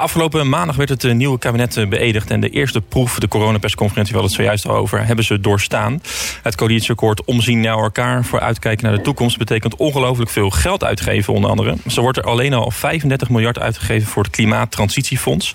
Afgelopen 0.00 0.48
maandag 0.48 0.76
werd 0.76 0.88
het 0.88 1.14
nieuwe 1.14 1.38
kabinet 1.38 1.88
beëdigd 1.88 2.30
en 2.30 2.40
de 2.40 2.50
eerste 2.50 2.80
proef, 2.80 3.18
de 3.18 3.28
coronapersconferentie, 3.28 4.14
we 4.14 4.20
hadden 4.20 4.36
het 4.36 4.46
zojuist 4.46 4.68
al 4.68 4.82
over, 4.82 5.06
hebben 5.06 5.24
ze 5.24 5.40
doorstaan. 5.40 6.02
Het 6.42 6.56
coalitieakkoord 6.56 7.24
omzien 7.24 7.60
naar 7.60 7.78
elkaar, 7.78 8.24
vooruitkijken 8.24 8.84
naar 8.84 8.96
de 8.96 9.02
toekomst, 9.02 9.38
betekent 9.38 9.76
ongelooflijk 9.76 10.30
veel 10.30 10.50
geld 10.50 10.84
uitgeven 10.84 11.34
onder 11.34 11.50
andere. 11.50 11.76
Zo 11.86 12.00
wordt 12.00 12.18
er 12.18 12.24
alleen 12.24 12.54
al 12.54 12.70
35 12.70 13.28
miljard 13.28 13.58
uitgegeven 13.58 14.08
voor 14.08 14.22
het 14.22 14.32
Klimaattransitiefonds, 14.32 15.54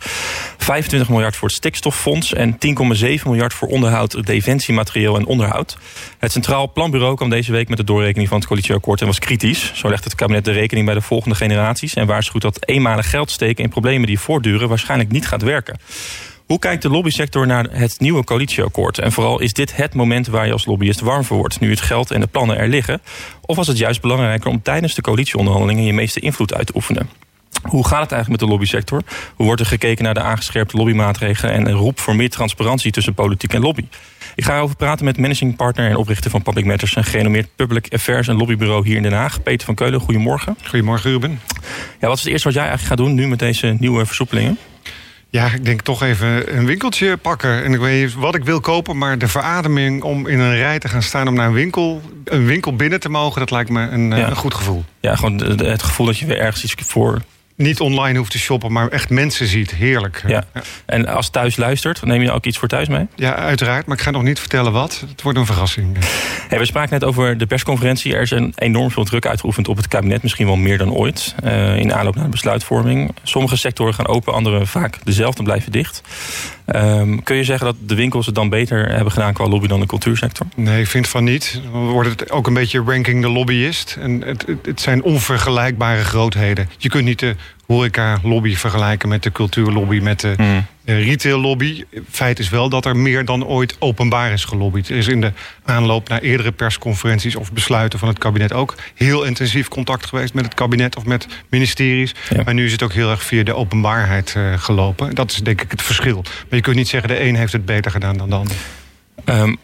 25 0.58 1.10
miljard 1.10 1.36
voor 1.36 1.48
het 1.48 1.58
Stikstoffonds 1.58 2.34
en 2.34 2.54
10,7 2.54 3.24
miljard 3.24 3.54
voor 3.54 3.68
onderhoud, 3.68 4.26
defensiematerieel 4.26 5.16
en 5.16 5.26
onderhoud. 5.26 5.78
Het 6.18 6.32
Centraal 6.32 6.72
Planbureau 6.72 7.16
kwam 7.16 7.30
deze 7.30 7.52
week 7.52 7.70
met 7.70 7.78
de 7.78 7.84
doorrekening 7.84 8.30
van 8.30 8.38
het 8.38 8.48
coalitieakkoord 8.48 9.02
en 9.02 9.08
was 9.08 9.20
kritisch. 9.20 9.72
Zo 9.74 9.90
legt 9.90 10.04
het 10.04 10.16
kabinet 10.16 10.46
de 10.46 10.52
rekening 10.52 10.86
bij 10.86 10.96
de 10.96 11.02
volgende 11.02 11.36
generaties 11.36 11.94
en 11.94 12.08
waarschuwt 12.08 12.42
dat 12.42 12.68
eenmalig 12.68 13.10
geld 13.10 13.32
steken 13.32 13.64
in 13.64 13.70
problemen 13.70 14.08
die 14.08 14.20
voor 14.20 14.32
voortduren 14.34 14.70
waarschijnlijk 14.70 15.12
niet 15.12 15.28
gaat 15.28 15.42
werken. 15.42 15.80
Hoe 16.46 16.60
kijkt 16.60 16.82
de 16.82 16.90
lobbysector 16.90 17.48
naar 17.48 17.68
het 17.72 18.00
nieuwe 18.00 18.24
coalitieakkoord? 18.24 19.00
En 19.00 19.12
vooral 19.12 19.40
is 19.40 19.54
dit 19.54 19.76
het 19.76 19.94
moment 19.94 20.28
waar 20.28 20.46
je 20.46 20.52
als 20.52 20.66
lobbyist 20.66 21.00
warm 21.00 21.24
voor 21.24 21.38
wordt... 21.38 21.60
nu 21.60 21.70
het 21.70 21.82
geld 21.82 22.12
en 22.12 22.20
de 22.20 22.28
plannen 22.28 22.58
er 22.58 22.68
liggen? 22.68 23.02
Of 23.42 23.56
was 23.56 23.68
het 23.68 23.78
juist 23.78 24.02
belangrijker 24.02 24.50
om 24.50 24.62
tijdens 24.62 24.96
de 24.96 25.02
coalitieonderhandelingen... 25.02 25.84
je 25.84 25.94
meeste 25.94 26.20
invloed 26.20 26.54
uit 26.54 26.68
te 26.68 26.76
oefenen? 26.76 27.10
Hoe 27.64 27.88
gaat 27.88 28.02
het 28.02 28.12
eigenlijk 28.12 28.30
met 28.30 28.40
de 28.40 28.46
lobbysector? 28.46 29.02
Hoe 29.36 29.46
wordt 29.46 29.62
er 29.62 29.68
gekeken 29.68 30.04
naar 30.04 30.14
de 30.14 30.22
aangescherpte 30.22 30.78
lobbymaatregelen... 30.78 31.54
en 31.54 31.68
een 31.68 31.74
roep 31.74 32.00
voor 32.00 32.16
meer 32.16 32.30
transparantie 32.30 32.92
tussen 32.92 33.14
politiek 33.14 33.54
en 33.54 33.62
lobby? 33.62 33.86
Ik 34.36 34.44
ga 34.44 34.56
erover 34.56 34.76
praten 34.76 35.06
met 35.06 35.18
managing 35.18 35.56
partner 35.56 35.90
en 35.90 35.96
oprichter 35.96 36.32
van 36.32 36.42
Public 36.42 36.66
Matters... 36.66 36.96
een 36.96 37.04
gerenommeerd 37.04 37.48
public 37.56 37.94
affairs 37.94 38.28
en 38.28 38.36
lobbybureau 38.36 38.88
hier 38.88 38.96
in 38.96 39.04
Den 39.04 39.14
Haag. 39.14 39.44
Peter 39.44 39.66
van 39.66 39.76
Keulen, 39.76 40.00
goedemorgen. 40.00 40.58
Goedemorgen, 40.64 41.12
Ruben. 41.12 41.40
Ja, 42.00 42.08
wat 42.08 42.18
is 42.18 42.24
het 42.24 42.32
eerste 42.32 42.48
wat 42.48 42.58
jij 42.58 42.68
eigenlijk 42.68 43.00
gaat 43.00 43.08
doen 43.08 43.16
nu 43.16 43.28
met 43.28 43.40
deze 43.40 43.76
nieuwe 43.80 44.06
versoepelingen? 44.06 44.58
Ja, 45.30 45.46
ik 45.46 45.66
denk 45.66 45.82
toch 45.82 46.04
even 46.04 46.58
een 46.58 46.66
winkeltje 46.66 47.18
pakken. 47.18 47.64
En 47.64 47.74
ik 47.74 47.80
weet 47.80 48.02
niet 48.02 48.14
wat 48.14 48.36
ik 48.36 48.44
wil 48.44 48.60
kopen, 48.60 48.98
maar 48.98 49.18
de 49.18 49.28
verademing 49.28 50.04
om 50.04 50.28
in 50.28 50.40
een 50.40 50.56
rij 50.56 50.80
te 50.80 50.88
gaan 50.88 51.02
staan 51.02 51.28
om 51.28 51.34
naar 51.34 51.48
een 51.48 51.54
winkel, 51.54 52.02
een 52.24 52.46
winkel 52.46 52.76
binnen 52.76 53.00
te 53.00 53.10
mogen, 53.10 53.40
dat 53.40 53.52
lijkt 53.52 53.70
me 53.70 53.88
een, 53.88 54.12
een 54.12 54.36
goed 54.36 54.54
gevoel. 54.54 54.84
Ja, 55.00 55.16
gewoon 55.16 55.58
het 55.58 55.84
gevoel 55.84 56.06
dat 56.06 56.18
je 56.18 56.26
weer 56.26 56.40
ergens 56.40 56.64
iets 56.64 56.76
voor 56.78 57.22
niet 57.56 57.80
online 57.80 58.18
hoeft 58.18 58.32
te 58.32 58.40
shoppen, 58.40 58.72
maar 58.72 58.88
echt 58.88 59.10
mensen 59.10 59.48
ziet. 59.48 59.72
Heerlijk. 59.72 60.24
Ja. 60.28 60.44
En 60.86 61.08
als 61.08 61.30
thuis 61.30 61.56
luistert, 61.56 62.06
neem 62.06 62.22
je 62.22 62.32
ook 62.32 62.46
iets 62.46 62.58
voor 62.58 62.68
thuis 62.68 62.88
mee? 62.88 63.08
Ja, 63.16 63.36
uiteraard. 63.36 63.86
Maar 63.86 63.98
ik 63.98 64.04
ga 64.04 64.12
nog 64.12 64.24
niet 64.24 64.40
vertellen 64.40 64.72
wat. 64.72 65.04
Het 65.08 65.22
wordt 65.22 65.38
een 65.38 65.46
verrassing. 65.46 65.98
Hey, 66.48 66.60
we 66.60 66.66
spraken 66.66 66.94
net 66.94 67.04
over 67.04 67.38
de 67.38 67.46
persconferentie. 67.46 68.16
Er 68.16 68.22
is 68.22 68.32
een 68.32 68.54
enorm 68.56 68.92
veel 68.92 69.04
druk 69.04 69.26
uitgeoefend 69.26 69.68
op 69.68 69.78
het 69.78 69.88
kabinet. 69.88 70.24
Misschien 70.24 70.46
wel 70.46 70.56
meer 70.56 70.78
dan 70.78 70.92
ooit. 70.92 71.36
Uh, 71.44 71.78
in 71.78 71.94
aanloop 71.94 72.16
naar 72.16 72.24
de 72.24 72.30
besluitvorming. 72.30 73.16
Sommige 73.24 73.58
sectoren 73.58 73.94
gaan 73.94 74.08
open, 74.08 74.34
andere 74.34 74.66
vaak 74.66 74.98
dezelfde 75.04 75.44
blijven 75.44 75.72
dicht. 75.72 76.02
Um, 76.66 77.24
kun 77.24 77.36
je 77.36 77.44
zeggen 77.44 77.66
dat 77.66 77.76
de 77.86 77.96
winkels 77.96 78.26
het 78.26 78.36
dan 78.36 78.50
beter 78.50 78.90
hebben 78.90 79.12
gedaan 79.12 79.34
qua 79.34 79.48
lobby 79.48 79.68
dan 79.68 79.80
de 79.80 79.86
cultuursector? 79.86 80.46
Nee, 80.56 80.82
ik 80.82 80.88
vind 80.88 81.08
van 81.08 81.24
niet. 81.24 81.62
Dan 81.72 81.88
wordt 81.88 82.10
het 82.10 82.32
ook 82.32 82.48
een 82.48 82.54
beetje 82.54 82.84
ranking 82.86 83.22
de 83.22 83.30
lobbyist. 83.30 83.98
En 84.00 84.22
het, 84.22 84.46
het 84.64 84.82
zijn 84.82 85.04
onvergelijkbare 85.04 86.04
grootheden. 86.04 86.70
Je 86.78 86.90
kunt 86.90 87.06
niet 87.06 87.20
de 87.20 87.36
horeca-lobby 87.66 88.56
vergelijken 88.56 89.10
met 89.10 89.24
de 89.24 89.32
cultuurlobby, 89.32 90.00
met 90.00 90.20
de 90.20 90.34
mm. 90.38 90.66
Retail-lobby. 90.86 91.84
Feit 92.10 92.40
is 92.40 92.50
wel 92.50 92.70
dat 92.70 92.86
er 92.86 92.98
meer 92.98 93.26
dan 93.26 93.46
ooit 93.46 93.76
openbaar 93.80 94.32
is 94.32 94.46
gelobbyd. 94.46 94.90
Er 94.90 94.98
is 94.98 95.08
in 95.08 95.22
de 95.22 95.32
aanloop 95.64 96.10
naar 96.10 96.20
eerdere 96.20 96.52
persconferenties 96.52 97.36
of 97.36 97.52
besluiten 97.52 98.00
van 98.00 98.08
het 98.08 98.18
kabinet 98.18 98.54
ook 98.54 98.76
heel 98.96 99.24
intensief 99.24 99.68
contact 99.68 100.06
geweest 100.06 100.34
met 100.34 100.46
het 100.46 100.54
kabinet 100.54 100.96
of 100.96 101.06
met 101.06 101.28
ministeries. 101.50 102.16
Maar 102.46 102.54
nu 102.54 102.66
is 102.66 102.72
het 102.72 102.84
ook 102.84 102.94
heel 102.94 103.10
erg 103.10 103.24
via 103.24 103.44
de 103.44 103.56
openbaarheid 103.56 104.34
uh, 104.38 104.58
gelopen. 104.58 105.16
Dat 105.16 105.32
is 105.32 105.38
denk 105.38 105.62
ik 105.62 105.72
het 105.72 105.82
verschil. 105.82 106.22
Maar 106.24 106.46
je 106.50 106.62
kunt 106.62 106.76
niet 106.76 106.88
zeggen 106.88 107.10
de 107.10 107.24
een 107.24 107.36
heeft 107.36 107.54
het 107.54 107.66
beter 107.66 107.92
gedaan 107.92 108.18
dan 108.18 108.30
de 108.30 108.36
ander. 108.36 108.56
Um, 109.26 109.58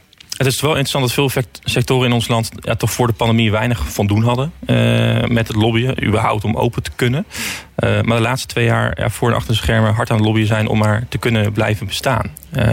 het 0.45 0.47
is 0.47 0.61
wel 0.61 0.69
interessant 0.69 1.03
dat 1.03 1.31
veel 1.31 1.43
sectoren 1.63 2.07
in 2.07 2.13
ons 2.13 2.27
land 2.27 2.49
ja, 2.59 2.75
toch 2.75 2.91
voor 2.91 3.07
de 3.07 3.13
pandemie 3.13 3.51
weinig 3.51 3.91
van 3.93 4.07
doen 4.07 4.23
hadden. 4.23 4.51
Uh, 4.65 5.23
met 5.23 5.47
het 5.47 5.55
lobbyen, 5.55 6.05
überhaupt 6.05 6.43
om 6.43 6.55
open 6.55 6.83
te 6.83 6.91
kunnen. 6.95 7.25
Uh, 7.77 8.01
maar 8.01 8.17
de 8.17 8.23
laatste 8.23 8.47
twee 8.47 8.65
jaar 8.65 8.99
ja, 8.99 9.09
voor 9.09 9.29
en 9.29 9.35
achter 9.35 9.51
de 9.53 9.59
schermen 9.59 9.93
hard 9.93 10.09
aan 10.09 10.15
het 10.17 10.25
lobbyen 10.25 10.47
zijn 10.47 10.67
om 10.67 10.77
maar 10.77 11.03
te 11.09 11.17
kunnen 11.17 11.51
blijven 11.51 11.87
bestaan. 11.87 12.31
Uh, 12.57 12.63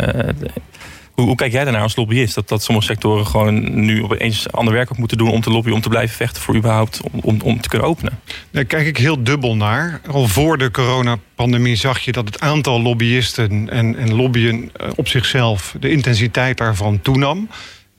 hoe, 1.24 1.34
kijk 1.34 1.52
jij 1.52 1.64
daarnaar 1.64 1.82
als 1.82 1.96
lobbyist? 1.96 2.34
Dat, 2.34 2.48
dat 2.48 2.62
sommige 2.62 2.86
sectoren 2.86 3.26
gewoon 3.26 3.84
nu 3.84 4.02
opeens 4.02 4.52
ander 4.52 4.74
werk 4.74 4.90
op 4.90 4.96
moeten 4.96 5.18
doen 5.18 5.30
om 5.30 5.40
te 5.40 5.50
lobbyen, 5.50 5.74
om 5.74 5.80
te 5.80 5.88
blijven 5.88 6.16
vechten 6.16 6.42
voor 6.42 6.56
überhaupt 6.56 7.00
om, 7.00 7.20
om, 7.22 7.40
om 7.40 7.60
te 7.60 7.68
kunnen 7.68 7.88
openen? 7.88 8.20
Daar 8.50 8.64
kijk 8.64 8.86
ik 8.86 8.96
heel 8.96 9.22
dubbel 9.22 9.56
naar. 9.56 10.00
Al 10.10 10.28
voor 10.28 10.58
de 10.58 10.70
coronapandemie 10.70 11.76
zag 11.76 12.00
je 12.00 12.12
dat 12.12 12.24
het 12.24 12.40
aantal 12.40 12.82
lobbyisten 12.82 13.68
en, 13.70 13.96
en 13.96 14.14
lobbyen 14.14 14.70
eh, 14.72 14.88
op 14.94 15.08
zichzelf, 15.08 15.74
de 15.80 15.90
intensiteit 15.90 16.58
daarvan 16.58 17.00
toenam. 17.00 17.48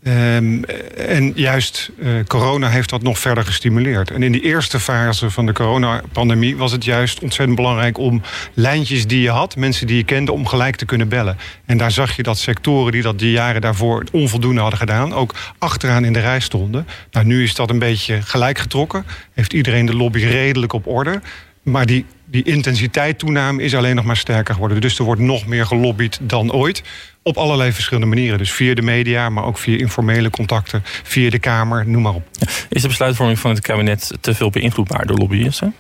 Um, 0.08 0.64
en 0.98 1.32
juist 1.36 1.90
uh, 2.00 2.10
corona 2.28 2.70
heeft 2.70 2.90
dat 2.90 3.02
nog 3.02 3.20
verder 3.20 3.44
gestimuleerd. 3.44 4.12
En 4.12 4.24
in 4.24 4.32
die 4.32 4.42
eerste 4.42 4.80
fase 4.80 5.30
van 5.30 5.46
de 5.46 5.54
coronapandemie 5.54 6.58
was 6.58 6.72
het 6.72 6.86
juist 6.86 7.20
ontzettend 7.20 7.58
belangrijk 7.58 7.98
om 7.98 8.22
lijntjes 8.54 9.08
die 9.08 9.22
je 9.22 9.30
had, 9.30 9.56
mensen 9.56 9.88
die 9.88 9.98
je 9.98 10.04
kende, 10.04 10.32
om 10.32 10.48
gelijk 10.48 10.76
te 10.76 10.86
kunnen 10.86 11.08
bellen. 11.08 11.38
En 11.66 11.78
daar 11.78 11.92
zag 11.92 12.16
je 12.16 12.24
dat 12.24 12.38
sectoren 12.38 12.92
die 12.92 13.02
dat 13.02 13.20
die 13.20 13.32
jaren 13.32 13.62
daarvoor 13.62 14.04
onvoldoende 14.12 14.62
hadden 14.62 14.80
gedaan, 14.80 15.14
ook 15.14 15.36
achteraan 15.58 16.06
in 16.06 16.14
de 16.14 16.20
rij 16.20 16.40
stonden. 16.40 16.88
Nou, 17.12 17.26
nu 17.26 17.44
is 17.44 17.56
dat 17.56 17.70
een 17.70 17.80
beetje 17.80 18.22
gelijk 18.22 18.58
getrokken. 18.58 19.06
Heeft 19.34 19.54
iedereen 19.54 19.86
de 19.86 19.96
lobby 19.96 20.24
redelijk 20.24 20.74
op 20.74 20.88
orde. 20.88 21.22
Maar 21.64 21.86
die, 21.86 22.06
die 22.26 22.44
intensiteit 22.44 23.20
toename 23.20 23.64
is 23.64 23.76
alleen 23.76 23.96
nog 23.96 24.06
maar 24.06 24.18
sterker 24.18 24.54
geworden. 24.54 24.82
Dus 24.82 25.00
er 25.00 25.06
wordt 25.06 25.22
nog 25.22 25.46
meer 25.46 25.66
gelobbyd 25.66 26.20
dan 26.22 26.52
ooit. 26.52 26.84
Op 27.28 27.38
allerlei 27.38 27.72
verschillende 27.72 28.16
manieren. 28.16 28.38
Dus 28.38 28.52
via 28.52 28.74
de 28.74 28.82
media, 28.82 29.30
maar 29.30 29.44
ook 29.44 29.58
via 29.58 29.78
informele 29.78 30.30
contacten, 30.30 30.82
via 30.84 31.30
de 31.30 31.40
Kamer, 31.40 31.88
noem 31.88 32.02
maar 32.02 32.14
op. 32.14 32.28
Is 32.70 32.82
de 32.82 32.88
besluitvorming 32.88 33.40
van 33.40 33.52
het 33.52 33.62
kabinet 33.62 34.12
te 34.22 34.36
veel 34.36 34.50
beïnvloedbaar 34.50 35.06
door 35.06 35.18
lobbyisten? 35.18 35.76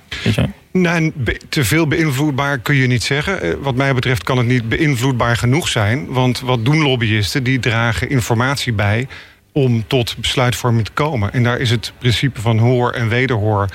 Nee, 0.71 1.13
te 1.49 1.65
veel 1.65 1.87
beïnvloedbaar 1.87 2.57
kun 2.57 2.75
je 2.75 2.87
niet 2.87 3.03
zeggen. 3.03 3.41
Eh, 3.41 3.53
wat 3.61 3.75
mij 3.75 3.93
betreft 3.93 4.23
kan 4.23 4.37
het 4.37 4.47
niet 4.47 4.69
beïnvloedbaar 4.69 5.37
genoeg 5.37 5.67
zijn. 5.67 6.07
Want 6.07 6.39
wat 6.39 6.65
doen 6.65 6.81
lobbyisten? 6.81 7.43
Die 7.43 7.59
dragen 7.59 8.09
informatie 8.09 8.73
bij 8.73 9.07
om 9.51 9.87
tot 9.87 10.15
besluitvorming 10.17 10.85
te 10.85 10.91
komen. 10.91 11.33
En 11.33 11.43
daar 11.43 11.59
is 11.59 11.69
het 11.69 11.93
principe 11.97 12.41
van 12.41 12.57
hoor 12.57 12.91
en 12.91 13.09
wederhoor 13.09 13.69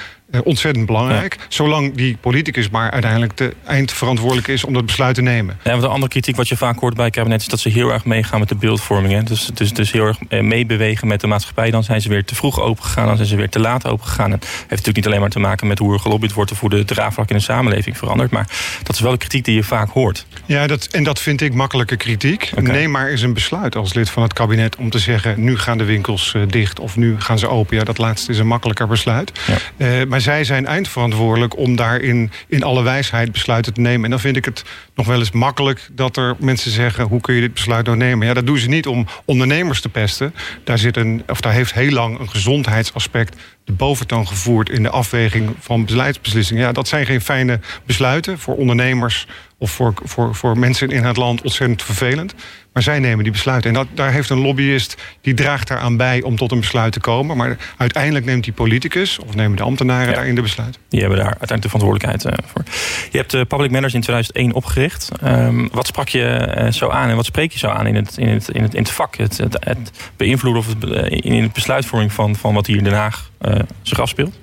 ontzettend 0.44 0.86
belangrijk. 0.86 1.38
Zolang 1.48 1.94
die 1.94 2.16
politicus 2.20 2.70
maar 2.70 2.90
uiteindelijk 2.90 3.36
de 3.36 3.54
eindverantwoordelijk 3.64 4.48
is 4.48 4.64
om 4.64 4.72
dat 4.72 4.86
besluit 4.86 5.14
te 5.14 5.22
nemen. 5.22 5.58
Ja, 5.64 5.70
want 5.70 5.82
een 5.82 5.88
andere 5.88 6.10
kritiek 6.10 6.36
wat 6.36 6.48
je 6.48 6.56
vaak 6.56 6.78
hoort 6.78 6.94
bij 6.94 7.04
het 7.04 7.14
kabinet 7.14 7.40
is 7.40 7.46
dat 7.46 7.60
ze 7.60 7.68
heel 7.68 7.92
erg 7.92 8.04
meegaan 8.04 8.38
met 8.38 8.48
de 8.48 8.54
beeldvorming. 8.54 9.12
Hè? 9.12 9.22
Dus, 9.22 9.50
dus, 9.54 9.72
dus 9.72 9.92
heel 9.92 10.06
erg 10.06 10.18
eh, 10.28 10.40
meebewegen 10.40 11.08
met 11.08 11.20
de 11.20 11.26
maatschappij. 11.26 11.70
Dan 11.70 11.84
zijn 11.84 12.00
ze 12.00 12.08
weer 12.08 12.24
te 12.24 12.34
vroeg 12.34 12.60
opengegaan, 12.60 13.06
dan 13.06 13.16
zijn 13.16 13.28
ze 13.28 13.36
weer 13.36 13.48
te 13.48 13.60
laat 13.60 13.86
opengegaan. 13.86 14.32
En 14.32 14.38
heeft 14.40 14.68
natuurlijk 14.68 14.96
niet 14.96 15.06
alleen 15.06 15.20
maar 15.20 15.30
te 15.30 15.38
maken 15.38 15.66
met 15.66 15.78
hoe 15.78 15.92
er 15.92 16.00
gelobbyd 16.00 16.32
wordt 16.32 16.50
of 16.52 16.60
hoe 16.60 16.70
de 16.70 16.84
draagvlak 16.84 17.30
in 17.30 17.36
de 17.36 17.42
samenleving 17.42 17.98
verandert. 17.98 18.30
Maar 18.30 18.46
dat 18.82 18.94
is 18.94 19.00
wel 19.00 19.12
een 19.12 19.18
kritiek 19.18 19.44
die 19.44 19.54
je 19.54 19.62
vaak 19.62 19.90
hoort. 19.90 20.26
Ja, 20.46 20.66
dat, 20.66 20.84
en 20.84 21.04
dat 21.04 21.20
vind 21.20 21.40
ik 21.40 21.54
makkelijke 21.54 21.96
kritiek. 21.96 22.50
Okay. 22.56 22.74
Neem 22.74 22.90
maar 22.90 23.08
eens 23.08 23.22
een 23.22 23.34
besluit 23.34 23.76
als 23.76 23.94
lid 23.94 24.10
van 24.10 24.22
het 24.22 24.32
kabinet 24.32 24.76
om 24.76 24.90
te 24.90 24.98
zeggen: 24.98 25.44
nu 25.44 25.58
gaan 25.58 25.78
de 25.78 25.84
winkels 25.84 26.32
uh, 26.36 26.42
dicht 26.46 26.80
of 26.80 26.96
nu 26.96 27.20
gaan 27.20 27.38
ze 27.38 27.48
open. 27.48 27.76
Ja, 27.76 27.84
dat 27.84 27.98
laatste 27.98 28.30
is 28.30 28.38
een 28.38 28.46
makkelijker 28.46 28.86
besluit. 28.86 29.32
Ja. 29.46 29.56
Uh, 29.76 30.06
maar 30.06 30.20
zij 30.22 30.44
zijn 30.44 30.66
eindverantwoordelijk 30.66 31.56
om 31.56 31.76
daarin 31.76 32.30
in 32.48 32.62
alle 32.62 32.82
wijsheid 32.82 33.32
besluiten 33.32 33.72
te 33.72 33.80
nemen. 33.80 34.04
En 34.04 34.10
dan 34.10 34.20
vind 34.20 34.36
ik 34.36 34.44
het 34.44 34.64
nog 34.94 35.06
wel 35.06 35.18
eens 35.18 35.30
makkelijk 35.30 35.88
dat 35.92 36.16
er 36.16 36.36
mensen 36.38 36.70
zeggen: 36.70 37.04
hoe 37.04 37.20
kun 37.20 37.34
je 37.34 37.40
dit 37.40 37.54
besluit 37.54 37.86
nou 37.86 37.96
nemen? 37.96 38.26
Ja, 38.26 38.34
dat 38.34 38.46
doen 38.46 38.58
ze 38.58 38.68
niet 38.68 38.86
om 38.86 39.06
ondernemers 39.24 39.80
te 39.80 39.88
pesten. 39.88 40.34
Daar, 40.64 40.78
zit 40.78 40.96
een, 40.96 41.22
of 41.26 41.40
daar 41.40 41.52
heeft 41.52 41.72
heel 41.72 41.90
lang 41.90 42.18
een 42.18 42.30
gezondheidsaspect 42.30 43.36
de 43.64 43.72
boventoon 43.72 44.26
gevoerd 44.26 44.70
in 44.70 44.82
de 44.82 44.90
afweging 44.90 45.54
van 45.58 45.84
beleidsbeslissingen. 45.84 46.62
Ja, 46.62 46.72
dat 46.72 46.88
zijn 46.88 47.06
geen 47.06 47.20
fijne 47.20 47.60
besluiten 47.86 48.38
voor 48.38 48.56
ondernemers 48.56 49.26
of 49.58 49.70
voor, 49.70 49.92
voor, 50.04 50.34
voor 50.34 50.58
mensen 50.58 50.88
in 50.88 51.04
het 51.04 51.16
land 51.16 51.42
ontzettend 51.42 51.82
vervelend. 51.82 52.34
Maar 52.72 52.82
zij 52.82 52.98
nemen 52.98 53.22
die 53.22 53.32
besluiten. 53.32 53.70
En 53.70 53.76
dat, 53.76 53.86
daar 53.94 54.12
heeft 54.12 54.30
een 54.30 54.40
lobbyist, 54.40 55.02
die 55.20 55.34
draagt 55.34 55.68
daaraan 55.68 55.96
bij 55.96 56.22
om 56.22 56.36
tot 56.36 56.52
een 56.52 56.60
besluit 56.60 56.92
te 56.92 57.00
komen. 57.00 57.36
Maar 57.36 57.56
uiteindelijk 57.76 58.24
neemt 58.24 58.44
die 58.44 58.52
politicus, 58.52 59.18
of 59.18 59.34
nemen 59.34 59.56
de 59.56 59.62
ambtenaren 59.62 60.08
ja. 60.08 60.14
daarin 60.14 60.34
de 60.34 60.42
besluit. 60.42 60.78
Die 60.88 61.00
hebben 61.00 61.18
daar 61.18 61.36
uiteindelijk 61.38 61.62
de 61.62 61.78
verantwoordelijkheid 61.78 62.40
uh, 62.40 62.48
voor. 62.52 62.62
Je 63.10 63.18
hebt 63.18 63.30
de 63.30 63.38
uh, 63.38 63.44
Public 63.44 63.70
Manners 63.70 63.94
in 63.94 64.00
2001 64.00 64.52
opgericht. 64.52 65.08
Um, 65.24 65.68
wat 65.72 65.86
sprak 65.86 66.08
je 66.08 66.54
uh, 66.58 66.70
zo 66.70 66.88
aan 66.88 67.08
en 67.08 67.16
wat 67.16 67.24
spreek 67.24 67.52
je 67.52 67.58
zo 67.58 67.68
aan 67.68 67.86
in 67.86 67.94
het, 67.94 68.16
in 68.16 68.28
het, 68.28 68.48
in 68.48 68.62
het, 68.62 68.74
in 68.74 68.82
het 68.82 68.90
vak? 68.90 69.16
Het, 69.16 69.36
het, 69.36 69.56
het 69.60 69.90
beïnvloeden 70.16 70.62
of 70.62 70.68
het, 70.68 70.84
in 71.24 71.42
het 71.42 71.52
besluitvorming 71.52 72.12
van, 72.12 72.36
van 72.36 72.54
wat 72.54 72.66
hier 72.66 72.76
in 72.76 72.84
Den 72.84 72.92
Haag 72.92 73.30
uh, 73.48 73.54
zich 73.82 74.00
afspeelt? 74.00 74.34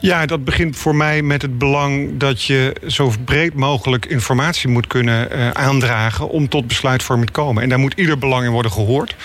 Ja, 0.00 0.26
dat 0.26 0.44
begint 0.44 0.76
voor 0.76 0.94
mij 0.94 1.22
met 1.22 1.42
het 1.42 1.58
belang 1.58 2.10
dat 2.18 2.42
je 2.42 2.76
zo 2.86 3.12
breed 3.24 3.54
mogelijk 3.54 4.06
informatie 4.06 4.68
moet 4.68 4.86
kunnen 4.86 5.28
uh, 5.32 5.50
aandragen 5.50 6.28
om 6.28 6.48
tot 6.48 6.66
besluitvorming 6.66 7.26
te 7.26 7.32
komen. 7.32 7.62
En 7.62 7.68
daar 7.68 7.78
moet 7.78 7.94
ieder 7.96 8.18
belang 8.18 8.44
in 8.44 8.50
worden 8.50 8.72
gehoord. 8.72 9.16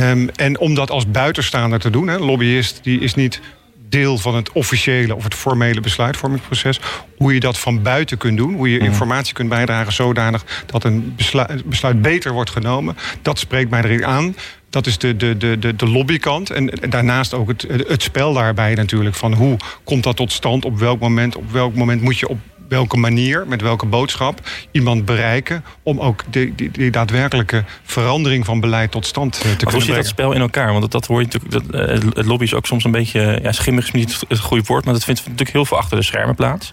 Um, 0.00 0.28
en 0.36 0.58
om 0.58 0.74
dat 0.74 0.90
als 0.90 1.10
buitenstaander 1.10 1.78
te 1.78 1.90
doen, 1.90 2.08
hè, 2.08 2.18
lobbyist 2.18 2.80
die 2.82 3.00
is 3.00 3.14
niet 3.14 3.40
deel 3.88 4.18
van 4.18 4.34
het 4.34 4.52
officiële 4.52 5.14
of 5.14 5.24
het 5.24 5.34
formele 5.34 5.80
besluitvormingsproces. 5.80 6.80
Hoe 7.16 7.34
je 7.34 7.40
dat 7.40 7.58
van 7.58 7.82
buiten 7.82 8.18
kunt 8.18 8.36
doen. 8.36 8.54
Hoe 8.54 8.70
je 8.70 8.76
Mhm. 8.76 8.86
informatie 8.86 9.34
kunt 9.34 9.48
bijdragen 9.48 9.92
zodanig 9.92 10.44
dat 10.66 10.84
een 10.84 11.12
besluit, 11.16 11.64
besluit 11.64 12.02
beter 12.02 12.32
wordt 12.32 12.50
genomen. 12.50 12.96
Dat 13.22 13.38
spreekt 13.38 13.70
mij 13.70 13.82
erin 13.82 14.06
aan. 14.06 14.36
Dat 14.70 14.86
is 14.86 14.98
de, 14.98 15.16
de, 15.16 15.36
de, 15.36 15.58
de, 15.58 15.76
de 15.76 15.88
lobbykant. 15.88 16.50
En 16.50 16.66
daarnaast 16.66 17.34
ook 17.34 17.48
het, 17.48 17.66
het 17.86 18.02
spel 18.02 18.32
daarbij 18.32 18.74
natuurlijk. 18.74 19.16
Van 19.16 19.34
hoe 19.34 19.56
komt 19.84 20.02
dat 20.02 20.16
tot 20.16 20.32
stand? 20.32 20.64
Op 20.64 20.78
welk 20.78 21.00
moment? 21.00 21.36
Op 21.36 21.50
welk 21.50 21.74
moment 21.74 22.02
moet 22.02 22.18
je 22.18 22.28
op 22.28 22.38
welke 22.70 22.96
manier, 22.96 23.44
met 23.46 23.60
welke 23.62 23.86
boodschap 23.86 24.40
iemand 24.70 25.04
bereiken 25.04 25.64
om 25.82 26.00
ook 26.00 26.22
die, 26.30 26.54
die, 26.54 26.70
die 26.70 26.90
daadwerkelijke 26.90 27.64
verandering 27.82 28.44
van 28.44 28.60
beleid 28.60 28.90
tot 28.90 29.06
stand 29.06 29.34
eh, 29.34 29.40
te 29.40 29.46
Maar 29.48 29.56
kunnen 29.56 29.72
hoe 29.74 29.82
zit 29.82 29.88
dat 29.94 29.96
brengen. 29.98 30.10
spel 30.10 30.32
in 30.32 30.40
elkaar? 30.40 30.68
Want 30.68 30.80
dat, 30.80 30.90
dat 30.92 31.06
hoor 31.06 31.20
je 31.20 31.26
natuurlijk. 31.32 31.72
Dat, 31.72 31.80
eh, 31.88 32.14
het 32.14 32.26
lobby 32.26 32.44
is 32.44 32.54
ook 32.54 32.66
soms 32.66 32.84
een 32.84 32.90
beetje. 32.90 33.38
Ja, 33.42 33.52
schimmig 33.52 33.84
is 33.84 33.90
niet 33.90 34.20
het 34.28 34.38
goede 34.38 34.64
woord, 34.66 34.84
maar 34.84 34.94
dat 34.94 35.04
vindt 35.04 35.20
natuurlijk 35.22 35.50
heel 35.52 35.64
veel 35.64 35.76
achter 35.76 35.96
de 35.96 36.02
schermen 36.04 36.34
plaats. 36.34 36.70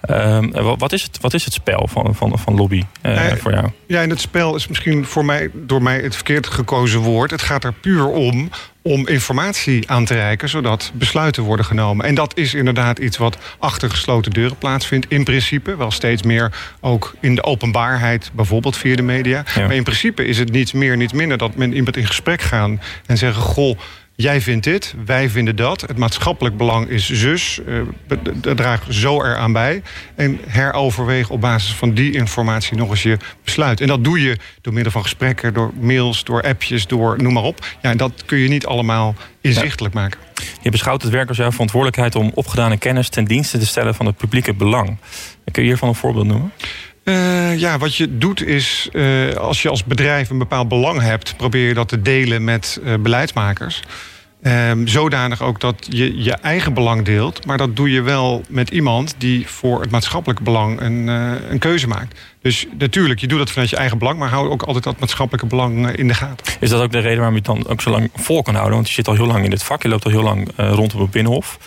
Ehm, 0.00 0.50
wa- 0.50 0.76
wat, 0.76 0.92
is 0.92 1.02
het, 1.02 1.18
wat 1.20 1.34
is 1.34 1.44
het 1.44 1.52
spel 1.54 1.88
van, 1.90 2.14
van, 2.14 2.38
van 2.38 2.54
lobby 2.54 2.82
eh, 3.00 3.26
Eh, 3.30 3.36
voor 3.36 3.52
jou? 3.52 3.68
Ja, 3.86 4.02
en 4.02 4.10
het 4.10 4.20
spel 4.20 4.54
is 4.54 4.68
misschien 4.68 5.04
voor 5.04 5.24
mij, 5.24 5.50
door 5.54 5.82
mij 5.82 6.00
het 6.00 6.14
verkeerd 6.14 6.46
gekozen 6.46 7.00
woord. 7.00 7.30
Het 7.30 7.42
gaat 7.42 7.64
er 7.64 7.72
puur 7.72 8.06
om 8.06 8.50
om 8.82 9.08
informatie 9.08 9.90
aan 9.90 10.04
te 10.04 10.14
reiken, 10.14 10.48
zodat 10.48 10.90
besluiten 10.94 11.42
worden 11.42 11.64
genomen. 11.64 12.06
En 12.06 12.14
dat 12.14 12.36
is 12.36 12.54
inderdaad 12.54 12.98
iets 12.98 13.16
wat 13.16 13.36
achter 13.58 13.90
gesloten 13.90 14.32
deuren 14.32 14.56
plaatsvindt. 14.56 15.06
In 15.08 15.24
principe, 15.24 15.76
wel 15.76 15.90
steeds 15.90 16.22
meer 16.22 16.52
ook 16.80 17.14
in 17.20 17.34
de 17.34 17.44
openbaarheid, 17.44 18.30
bijvoorbeeld 18.34 18.76
via 18.76 18.96
de 18.96 19.02
media. 19.02 19.44
Ja. 19.54 19.66
Maar 19.66 19.74
in 19.74 19.82
principe 19.82 20.24
is 20.24 20.38
het 20.38 20.52
niets 20.52 20.72
meer, 20.72 20.96
niets 20.96 21.12
minder 21.12 21.38
dat 21.38 21.54
men 21.54 21.72
iemand 21.72 21.96
in 21.96 22.06
gesprek 22.06 22.42
gaan 22.42 22.80
en 23.06 23.18
zeggen: 23.18 23.42
Goh. 23.42 23.78
Jij 24.20 24.40
vindt 24.40 24.64
dit, 24.64 24.94
wij 25.04 25.28
vinden 25.30 25.56
dat. 25.56 25.80
Het 25.80 25.96
maatschappelijk 25.96 26.56
belang 26.56 26.88
is 26.88 27.10
zus. 27.10 27.60
dat- 28.06 28.18
Dat 28.42 28.56
draagt 28.56 28.94
zo 28.94 29.22
eraan 29.22 29.52
bij. 29.52 29.82
En 30.16 30.38
heroverweeg 30.46 31.30
op 31.30 31.40
basis 31.40 31.72
van 31.74 31.94
die 31.94 32.12
informatie 32.12 32.76
nog 32.76 32.90
eens 32.90 33.02
je 33.02 33.16
besluit. 33.44 33.80
En 33.80 33.86
dat 33.86 34.04
doe 34.04 34.20
je 34.22 34.36
door 34.60 34.72
middel 34.72 34.92
van 34.92 35.02
gesprekken, 35.02 35.54
door 35.54 35.70
mails, 35.80 36.24
door 36.24 36.42
appjes, 36.42 36.86
door 36.86 37.22
noem 37.22 37.32
maar 37.32 37.42
op. 37.42 37.66
Ja, 37.82 37.90
en 37.90 37.96
dat 37.96 38.22
kun 38.26 38.38
je 38.38 38.48
niet 38.48 38.66
allemaal 38.66 39.14
inzichtelijk 39.40 39.94
maken. 39.94 40.20
Je 40.62 40.70
beschouwt 40.70 41.02
het 41.02 41.12
werk 41.12 41.28
als 41.28 41.36
jouw 41.36 41.50
verantwoordelijkheid 41.50 42.14
om 42.14 42.30
opgedane 42.34 42.76
kennis 42.76 43.08
ten 43.08 43.24
dienste 43.24 43.58
te 43.58 43.66
stellen 43.66 43.94
van 43.94 44.06
het 44.06 44.16
publieke 44.16 44.54
belang. 44.54 44.96
Kun 45.52 45.62
je 45.62 45.68
hiervan 45.68 45.88
een 45.88 45.94
voorbeeld 45.94 46.26
noemen? 46.26 46.52
Eh, 47.04 47.58
ja, 47.58 47.78
wat 47.78 47.94
je 47.94 48.18
doet 48.18 48.46
is, 48.46 48.88
eh, 48.92 49.34
als 49.34 49.62
je 49.62 49.68
als 49.68 49.84
bedrijf 49.84 50.30
een 50.30 50.38
bepaald 50.38 50.68
belang 50.68 51.00
hebt, 51.00 51.36
probeer 51.36 51.68
je 51.68 51.74
dat 51.74 51.88
te 51.88 52.02
delen 52.02 52.44
met 52.44 52.80
eh, 52.84 52.94
beleidsmakers. 53.00 53.82
Ehm, 54.42 54.86
zodanig 54.86 55.42
ook 55.42 55.60
dat 55.60 55.86
je 55.88 56.22
je 56.22 56.32
eigen 56.32 56.74
belang 56.74 57.04
deelt, 57.04 57.46
maar 57.46 57.58
dat 57.58 57.76
doe 57.76 57.90
je 57.90 58.02
wel 58.02 58.42
met 58.48 58.70
iemand 58.70 59.14
die 59.18 59.46
voor 59.46 59.80
het 59.80 59.90
maatschappelijk 59.90 60.40
belang 60.40 60.80
een, 60.80 61.06
een 61.50 61.58
keuze 61.58 61.86
maakt. 61.86 62.20
Dus 62.42 62.66
natuurlijk, 62.78 63.20
je 63.20 63.26
doet 63.26 63.38
dat 63.38 63.50
vanuit 63.50 63.70
je 63.70 63.76
eigen 63.76 63.98
belang, 63.98 64.18
maar 64.18 64.28
hou 64.28 64.50
ook 64.50 64.62
altijd 64.62 64.84
dat 64.84 64.98
maatschappelijke 64.98 65.46
belang 65.46 65.88
eh, 65.88 65.98
in 65.98 66.08
de 66.08 66.14
gaten. 66.14 66.46
Is 66.60 66.70
dat 66.70 66.82
ook 66.82 66.92
de 66.92 66.98
reden 66.98 67.16
waarom 67.16 67.34
je 67.34 67.42
het 67.46 67.62
dan 67.62 67.72
ook 67.72 67.80
zo 67.80 67.90
lang 67.90 68.10
vol 68.14 68.42
kan 68.42 68.54
houden? 68.54 68.74
Want 68.74 68.88
je 68.88 68.94
zit 68.94 69.08
al 69.08 69.14
heel 69.14 69.26
lang 69.26 69.44
in 69.44 69.50
dit 69.50 69.62
vak, 69.62 69.82
je 69.82 69.88
loopt 69.88 70.04
al 70.04 70.10
heel 70.10 70.22
lang 70.22 70.48
eh, 70.56 70.72
rondom 70.72 71.00
het 71.00 71.10
binnenhof. 71.10 71.58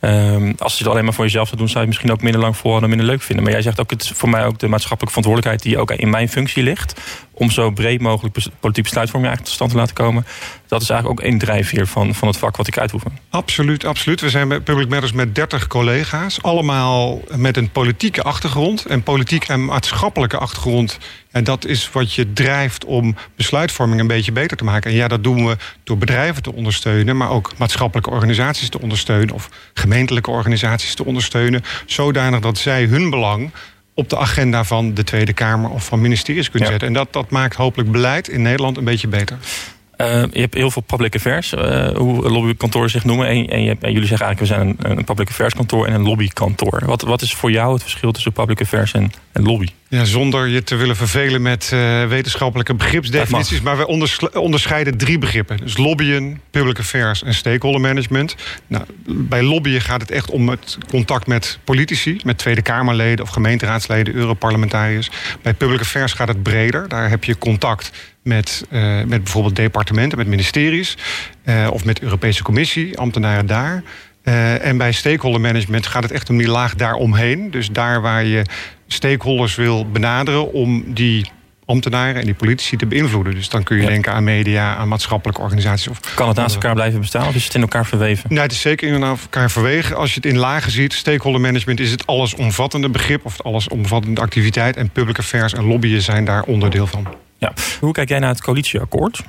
Ehm, 0.00 0.52
als 0.58 0.72
je 0.72 0.84
het 0.84 0.92
alleen 0.92 1.04
maar 1.04 1.14
voor 1.14 1.24
jezelf 1.24 1.46
zou 1.46 1.58
doen, 1.58 1.68
zou 1.68 1.84
je 1.84 1.90
het 1.90 1.94
misschien 1.94 2.16
ook 2.16 2.22
minder 2.22 2.40
lang 2.40 2.56
volhouden 2.56 2.90
en 2.90 2.96
minder 2.96 3.14
leuk 3.14 3.24
vinden. 3.24 3.44
Maar 3.44 3.52
jij 3.52 3.62
zegt 3.62 3.80
ook, 3.80 3.90
het 3.90 4.02
is 4.02 4.10
voor 4.10 4.28
mij 4.28 4.46
ook 4.46 4.58
de 4.58 4.68
maatschappelijke 4.68 5.20
verantwoordelijkheid 5.20 5.62
die 5.62 5.78
ook 5.78 6.00
in 6.00 6.10
mijn 6.10 6.28
functie 6.28 6.62
ligt. 6.62 7.00
Om 7.32 7.50
zo 7.50 7.70
breed 7.70 8.00
mogelijk 8.00 8.34
bes- 8.34 8.48
politiek 8.60 8.84
besluitvorming 8.84 9.32
eigenlijk 9.32 9.44
tot 9.44 9.54
stand 9.54 9.70
te 9.70 9.76
laten 9.76 9.94
komen. 9.94 10.26
Dat 10.66 10.82
is 10.82 10.90
eigenlijk 10.90 11.20
ook 11.20 11.26
één 11.26 11.38
drijfveer 11.38 11.86
van, 11.86 12.14
van 12.14 12.28
het 12.28 12.36
vak 12.36 12.56
wat 12.56 12.66
ik 12.66 12.78
uitoefen. 12.78 13.18
Absoluut, 13.30 13.84
absoluut. 13.84 14.20
We 14.20 14.30
zijn 14.30 14.48
bij 14.48 14.60
Public 14.60 14.88
Matters 14.88 15.12
met 15.12 15.34
30 15.34 15.66
collega's. 15.66 16.42
Allemaal 16.42 17.20
met 17.36 17.56
een 17.56 17.70
politieke 17.70 18.22
achtergrond. 18.22 18.86
En 18.86 19.02
politiek 19.02 19.48
en 19.48 19.68
maatschappelijke 20.22 20.38
achtergrond. 20.38 20.98
En 21.30 21.44
dat 21.44 21.64
is 21.66 21.90
wat 21.92 22.14
je 22.14 22.32
drijft 22.32 22.84
om 22.84 23.16
besluitvorming 23.36 24.00
een 24.00 24.06
beetje 24.06 24.32
beter 24.32 24.56
te 24.56 24.64
maken. 24.64 24.90
En 24.90 24.96
ja, 24.96 25.08
dat 25.08 25.24
doen 25.24 25.46
we 25.46 25.56
door 25.84 25.98
bedrijven 25.98 26.42
te 26.42 26.52
ondersteunen. 26.52 27.16
Maar 27.16 27.30
ook 27.30 27.52
maatschappelijke 27.58 28.10
organisaties 28.10 28.68
te 28.68 28.80
ondersteunen. 28.80 29.34
Of 29.34 29.48
gemeentelijke 29.74 30.30
organisaties 30.30 30.94
te 30.94 31.04
ondersteunen. 31.04 31.62
Zodanig 31.86 32.40
dat 32.40 32.58
zij 32.58 32.84
hun 32.84 33.10
belang 33.10 33.50
op 33.94 34.08
de 34.08 34.18
agenda 34.18 34.64
van 34.64 34.94
de 34.94 35.04
Tweede 35.04 35.32
Kamer 35.32 35.70
of 35.70 35.84
van 35.84 36.00
ministeries 36.00 36.50
kunnen 36.50 36.68
Ja. 36.68 36.74
zetten. 36.74 36.88
En 36.88 36.94
dat, 36.94 37.12
dat 37.12 37.30
maakt 37.30 37.56
hopelijk 37.56 37.90
beleid 37.92 38.28
in 38.28 38.42
Nederland 38.42 38.76
een 38.76 38.84
beetje 38.84 39.08
beter. 39.08 39.38
Eh, 39.96 40.22
je 40.32 40.40
hebt 40.40 40.54
heel 40.54 40.70
veel 40.70 40.82
public 40.82 41.14
affairs, 41.14 41.52
eh, 41.54 41.88
hoe 41.96 42.30
lobbykantoren 42.30 42.90
zich 42.90 43.04
noemen. 43.04 43.26
En, 43.26 43.46
en, 43.46 43.62
je, 43.62 43.68
hebt- 43.68 43.82
en 43.84 43.92
jullie 43.92 44.08
zeggen 44.08 44.26
eigenlijk, 44.26 44.38
we 44.58 44.64
zijn 44.64 44.90
een, 44.92 44.98
een 44.98 45.04
public 45.04 45.28
affairs 45.28 45.54
kantoor 45.54 45.86
en 45.86 45.94
een 45.94 46.02
lobbykantoor. 46.02 46.82
Wat, 46.86 47.02
wat 47.02 47.22
is 47.22 47.34
voor 47.34 47.50
jou 47.50 47.72
het 47.72 47.82
verschil 47.82 48.12
tussen 48.12 48.32
public 48.32 48.60
affairs 48.60 48.92
en, 48.92 49.12
en 49.32 49.42
lobby? 49.42 49.66
Ja, 49.92 50.04
zonder 50.04 50.48
je 50.48 50.62
te 50.62 50.76
willen 50.76 50.96
vervelen 50.96 51.42
met 51.42 51.70
eh, 51.72 52.06
wetenschappelijke 52.06 52.74
begripsdefinities. 52.74 53.60
Maar 53.60 53.76
wij 53.76 53.86
onders- 53.86 54.18
onderscheiden 54.34 54.96
drie 54.96 55.18
begrippen. 55.18 55.56
Dus 55.56 55.76
lobbyen, 55.76 56.40
public 56.50 56.78
affairs 56.78 57.22
en 57.22 57.34
stakeholder 57.34 57.80
management. 57.80 58.36
Nou, 58.66 58.84
bij 59.06 59.42
lobbyen 59.42 59.80
gaat 59.80 60.00
het 60.00 60.10
echt 60.10 60.30
om 60.30 60.48
het 60.48 60.78
contact 60.88 61.26
met 61.26 61.58
politici, 61.64 62.20
met 62.24 62.38
Tweede 62.38 62.62
Kamerleden 62.62 63.24
of 63.24 63.30
gemeenteraadsleden, 63.30 64.14
Europarlementariërs. 64.14 65.10
Bij 65.42 65.54
public 65.54 65.80
affairs 65.80 66.12
gaat 66.12 66.28
het 66.28 66.42
breder. 66.42 66.88
Daar 66.88 67.10
heb 67.10 67.24
je 67.24 67.38
contact 67.38 67.90
met, 68.22 68.64
eh, 68.70 69.02
met 69.02 69.22
bijvoorbeeld 69.22 69.56
departementen, 69.56 70.18
met 70.18 70.26
ministeries 70.26 70.96
eh, 71.44 71.68
of 71.72 71.84
met 71.84 71.96
de 71.96 72.02
Europese 72.02 72.42
Commissie, 72.42 72.98
ambtenaren 72.98 73.46
daar. 73.46 73.82
En 74.60 74.76
bij 74.76 74.92
stakeholder 74.92 75.40
management 75.40 75.86
gaat 75.86 76.02
het 76.02 76.12
echt 76.12 76.30
om 76.30 76.38
die 76.38 76.48
laag 76.48 76.74
daaromheen. 76.74 77.50
Dus 77.50 77.70
daar 77.70 78.00
waar 78.00 78.24
je 78.24 78.42
stakeholders 78.92 79.54
wil 79.54 79.90
benaderen 79.90 80.52
om 80.52 80.84
die 80.94 81.30
ambtenaren 81.66 82.14
en 82.20 82.24
die 82.24 82.34
politici 82.34 82.76
te 82.76 82.86
beïnvloeden. 82.86 83.34
Dus 83.34 83.48
dan 83.48 83.62
kun 83.62 83.76
je 83.76 83.82
Ja. 83.82 83.88
denken 83.88 84.12
aan 84.12 84.24
media, 84.24 84.76
aan 84.76 84.88
maatschappelijke 84.88 85.40
organisaties. 85.42 85.88
Of 85.88 86.14
Kan 86.14 86.28
het 86.28 86.36
naast 86.36 86.54
elkaar 86.54 86.74
blijven 86.74 87.00
bestaan 87.00 87.26
of 87.26 87.34
is 87.34 87.44
het 87.44 87.54
in 87.54 87.60
elkaar 87.60 87.86
verweven? 87.86 88.26
Nee, 88.32 88.42
het 88.42 88.52
is 88.52 88.60
zeker 88.60 88.92
in 88.92 89.02
elkaar 89.02 89.50
verwegen. 89.50 89.96
Als 89.96 90.08
je 90.10 90.16
het 90.16 90.26
in 90.26 90.38
lagen 90.38 90.70
ziet, 90.72 90.92
stakeholder 90.92 91.40
management 91.40 91.80
is 91.80 91.90
het 91.90 92.06
allesomvattende 92.06 92.88
begrip 92.88 93.24
of 93.24 93.32
het 93.32 93.42
allesomvattende 93.44 94.20
activiteit. 94.20 94.76
En 94.76 94.90
public 94.90 95.18
affairs 95.18 95.52
en 95.52 95.64
lobbyen 95.64 96.02
zijn 96.02 96.24
daar 96.24 96.42
onderdeel 96.42 96.86
van. 96.86 97.06
Ja. 97.38 97.52
Hoe 97.80 97.92
kijk 97.92 98.08
jij 98.08 98.18
naar 98.18 98.28
het 98.30 98.42
coalitieakkoord? 98.42 99.22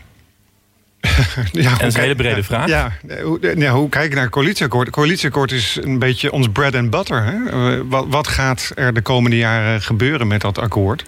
Ja, 1.52 1.70
dat 1.78 1.88
is 1.88 1.94
een 1.94 2.02
hele 2.02 2.16
brede 2.16 2.44
vraag. 2.44 2.68
Ja, 2.68 2.92
hoe, 3.24 3.54
nee, 3.56 3.70
hoe 3.70 3.90
kijk 3.90 4.06
ik 4.06 4.14
naar 4.14 4.24
het 4.24 4.32
coalitieakkoord? 4.32 4.86
Het 4.86 4.96
coalitieakkoord 4.96 5.52
is 5.52 5.80
een 5.82 6.00
beetje 6.00 6.32
ons 6.32 6.48
bread 6.52 6.76
and 6.76 6.90
butter. 6.90 7.24
Hè? 7.24 7.50
Eh, 7.50 7.82
wat, 7.86 8.06
wat 8.10 8.28
gaat 8.28 8.72
er 8.76 8.94
de 8.94 9.02
komende 9.02 9.38
jaren 9.38 9.82
gebeuren 9.82 10.28
met 10.28 10.42
dat 10.42 10.58
akkoord? 10.60 11.04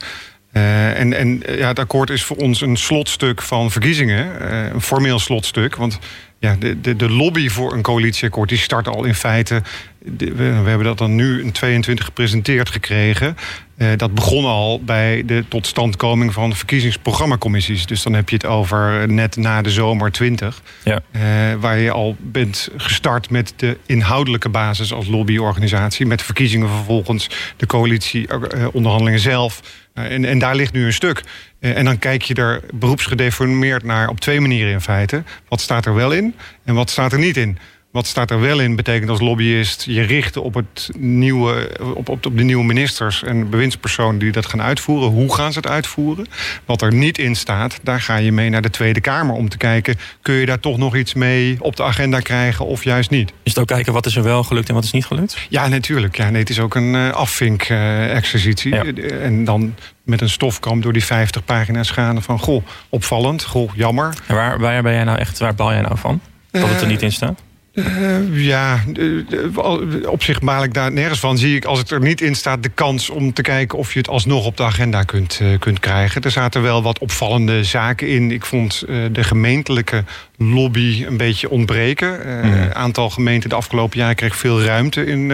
Eh, 0.52 1.00
en 1.00 1.14
en 1.14 1.42
ja, 1.48 1.68
het 1.68 1.80
akkoord 1.80 2.10
is 2.10 2.24
voor 2.24 2.38
ons 2.38 2.62
een 2.62 2.78
slotstuk 2.78 3.42
van 3.42 3.72
verkiezingen. 3.72 4.50
eh, 4.50 4.74
een 4.74 4.82
formeel 4.82 5.20
slotstuk. 5.20 5.76
Want 5.76 6.00
ja, 6.46 6.56
de, 6.60 6.82
de, 6.82 6.96
de 6.96 7.10
lobby 7.10 7.50
voor 7.50 7.74
een 7.74 7.82
coalitieakkoord 7.82 8.50
die 8.50 8.58
start 8.58 8.88
al 8.88 9.04
in 9.04 9.16
feite. 9.16 9.62
de- 10.00 10.26
we, 10.34 10.62
we 10.62 10.70
hebben 10.70 10.84
dat 10.88 10.98
dan 10.98 11.16
nu 11.16 11.42
in 11.44 11.52
22 11.52 12.06
gepresenteerd 12.06 12.70
gekregen. 12.70 13.38
Eh, 13.78 13.88
dat 13.98 14.14
begon 14.14 14.46
al 14.46 14.82
bij 14.84 15.24
de 15.26 15.44
totstandkoming 15.48 16.34
van 16.34 16.56
verkiezingsprogrammacommissies. 16.56 17.86
Dus 17.86 18.04
dan 18.04 18.14
heb 18.14 18.30
je 18.30 18.36
het 18.36 18.46
over 18.46 19.08
net 19.12 19.36
na 19.36 19.62
de 19.62 19.70
zomer 19.70 20.12
20. 20.12 20.62
Ja. 20.84 21.02
Eh, 21.12 21.22
waar 21.60 21.78
je 21.78 21.92
al 21.92 22.16
bent 22.20 22.70
gestart 22.78 23.30
met 23.30 23.54
de 23.56 23.78
inhoudelijke 23.86 24.50
basis 24.50 24.94
als 24.94 25.08
lobbyorganisatie. 25.08 26.06
Met 26.06 26.22
verkiezingen 26.22 26.70
vervolgens, 26.70 27.30
de 27.58 27.66
coalitieonderhandelingen 27.66 29.20
zelf. 29.20 29.62
Eh, 29.96 30.12
en, 30.12 30.26
en 30.26 30.40
daar 30.40 30.56
ligt 30.56 30.74
nu 30.74 30.86
een 30.86 30.94
stuk. 30.94 31.24
Eh, 31.60 31.78
en 31.78 31.86
dan 31.86 32.00
kijk 32.00 32.22
je 32.22 32.34
er 32.34 32.62
beroepsgedeformeerd 32.74 33.84
naar 33.84 34.10
op 34.10 34.20
twee 34.20 34.42
manieren 34.42 34.72
in 34.72 34.82
feite. 34.82 35.24
Wat 35.48 35.62
staat 35.62 35.86
er 35.86 35.96
wel 35.96 36.12
in 36.12 36.36
en 36.64 36.76
wat 36.76 36.90
staat 36.90 37.12
er 37.12 37.20
niet 37.20 37.38
in? 37.38 37.58
Wat 37.96 38.08
staat 38.08 38.32
er 38.32 38.40
wel 38.40 38.60
in 38.60 38.76
betekent 38.76 39.10
als 39.10 39.20
lobbyist 39.20 39.84
je 39.84 40.02
richten 40.02 40.44
op, 40.44 40.54
het 40.54 40.90
nieuwe, 40.98 41.70
op, 41.80 42.10
op, 42.10 42.26
op 42.26 42.38
de 42.38 42.44
nieuwe 42.44 42.64
ministers 42.64 43.24
en 43.24 43.50
bewindspersonen 43.50 44.20
die 44.20 44.32
dat 44.32 44.46
gaan 44.46 44.62
uitvoeren. 44.62 45.10
Hoe 45.10 45.36
gaan 45.36 45.54
ze 45.54 45.60
het 45.60 45.68
uitvoeren? 45.68 46.28
Wat 46.66 46.82
er 46.82 46.94
niet 46.94 47.18
in 47.18 47.36
staat, 47.36 47.80
daar 47.84 48.02
ga 48.02 48.16
je 48.16 48.32
mee 48.32 48.50
naar 48.50 48.62
de 48.62 48.70
Tweede 48.70 49.02
Kamer 49.02 49.36
om 49.36 49.50
te 49.50 49.58
kijken. 49.58 49.96
Kun 50.22 50.36
je 50.36 50.46
daar 50.46 50.60
toch 50.60 50.78
nog 50.78 50.96
iets 50.96 51.14
mee 51.14 51.58
op 51.60 51.76
de 51.76 51.84
agenda 51.84 52.20
krijgen 52.20 52.66
of 52.66 52.84
juist 52.84 53.10
niet? 53.10 53.34
Is 53.44 53.52
het 53.52 53.60
ook 53.60 53.68
kijken 53.68 53.94
wat 53.94 54.06
is 54.06 54.16
er 54.16 54.24
wel 54.24 54.44
gelukt 54.44 54.70
en 54.70 54.76
wat 54.76 54.84
is 54.84 54.92
niet 54.92 55.06
gelukt? 55.06 55.38
Ja, 55.50 55.68
natuurlijk. 55.68 56.18
Ja, 56.18 56.30
nee, 56.30 56.42
het 56.42 56.50
is 56.50 56.60
ook 56.60 56.76
een 56.76 56.96
eh 56.96 57.12
afvink-exercitie. 57.12 58.74
Ja. 58.74 58.84
En 59.20 59.44
dan 59.44 59.76
met 60.04 60.22
een 60.22 60.30
stofkam 60.30 60.82
door 60.82 60.94
die 60.94 61.06
50 61.06 61.46
pagina's 61.46 61.90
gaan 61.90 62.22
van... 62.22 62.40
goh, 62.40 62.66
opvallend, 62.90 63.44
goh, 63.44 63.72
jammer. 63.76 64.14
En 64.28 64.36
waar, 64.36 64.60
waar 64.60 64.82
ben 64.84 64.94
jij 64.94 65.04
nou 65.04 65.18
echt, 65.18 65.40
waar 65.40 65.56
baal 65.56 65.72
jij 65.72 65.82
nou 65.82 65.98
van? 65.98 66.22
Dat 66.52 66.62
het 66.62 66.78
er 66.78 66.82
Eh, 66.82 66.88
niet 66.88 67.02
in 67.02 67.12
staat? 67.12 67.45
Uh, 67.76 68.46
ja, 68.46 68.84
op 70.06 70.24
zich 70.24 70.42
maal 70.42 70.64
ik 70.64 70.74
daar 70.74 70.92
nergens 70.92 71.20
van. 71.20 71.38
Zie 71.38 71.56
ik 71.56 71.66
als 71.66 71.80
het 71.80 71.92
er 71.92 72.02
niet 72.02 72.22
in 72.22 72.36
staat 72.36 72.64
de 72.64 72.70
kans 72.70 73.10
om 73.10 73.34
te 73.34 73.42
kijken 73.42 73.78
of 73.78 73.94
je 73.94 74.00
het 74.00 74.08
alsnog 74.08 74.46
op 74.46 74.58
de 74.58 74.64
agenda 74.64 75.04
kunt, 75.04 75.40
uh, 75.42 75.60
kunt 75.60 75.80
krijgen. 75.80 76.22
Er 76.22 76.32
zaten 76.32 76.62
wel 76.62 76.84
wat 76.84 77.00
opvallende 77.00 77.64
zaken 77.64 78.08
in. 78.08 78.32
Ik 78.32 78.46
vond 78.46 78.84
uh, 78.88 79.06
de 79.12 79.24
gemeentelijke 79.24 80.04
lobby 80.38 81.06
een 81.08 81.18
beetje 81.18 81.50
ontbreken. 81.50 82.30
Een 82.44 82.50
mm. 82.50 82.72
aantal 82.74 83.10
gemeenten 83.10 83.50
de 83.50 83.56
afgelopen 83.56 84.00
jaren 84.00 84.16
kreeg 84.16 84.36
veel 84.36 84.62
ruimte 84.62 85.06
in, 85.06 85.32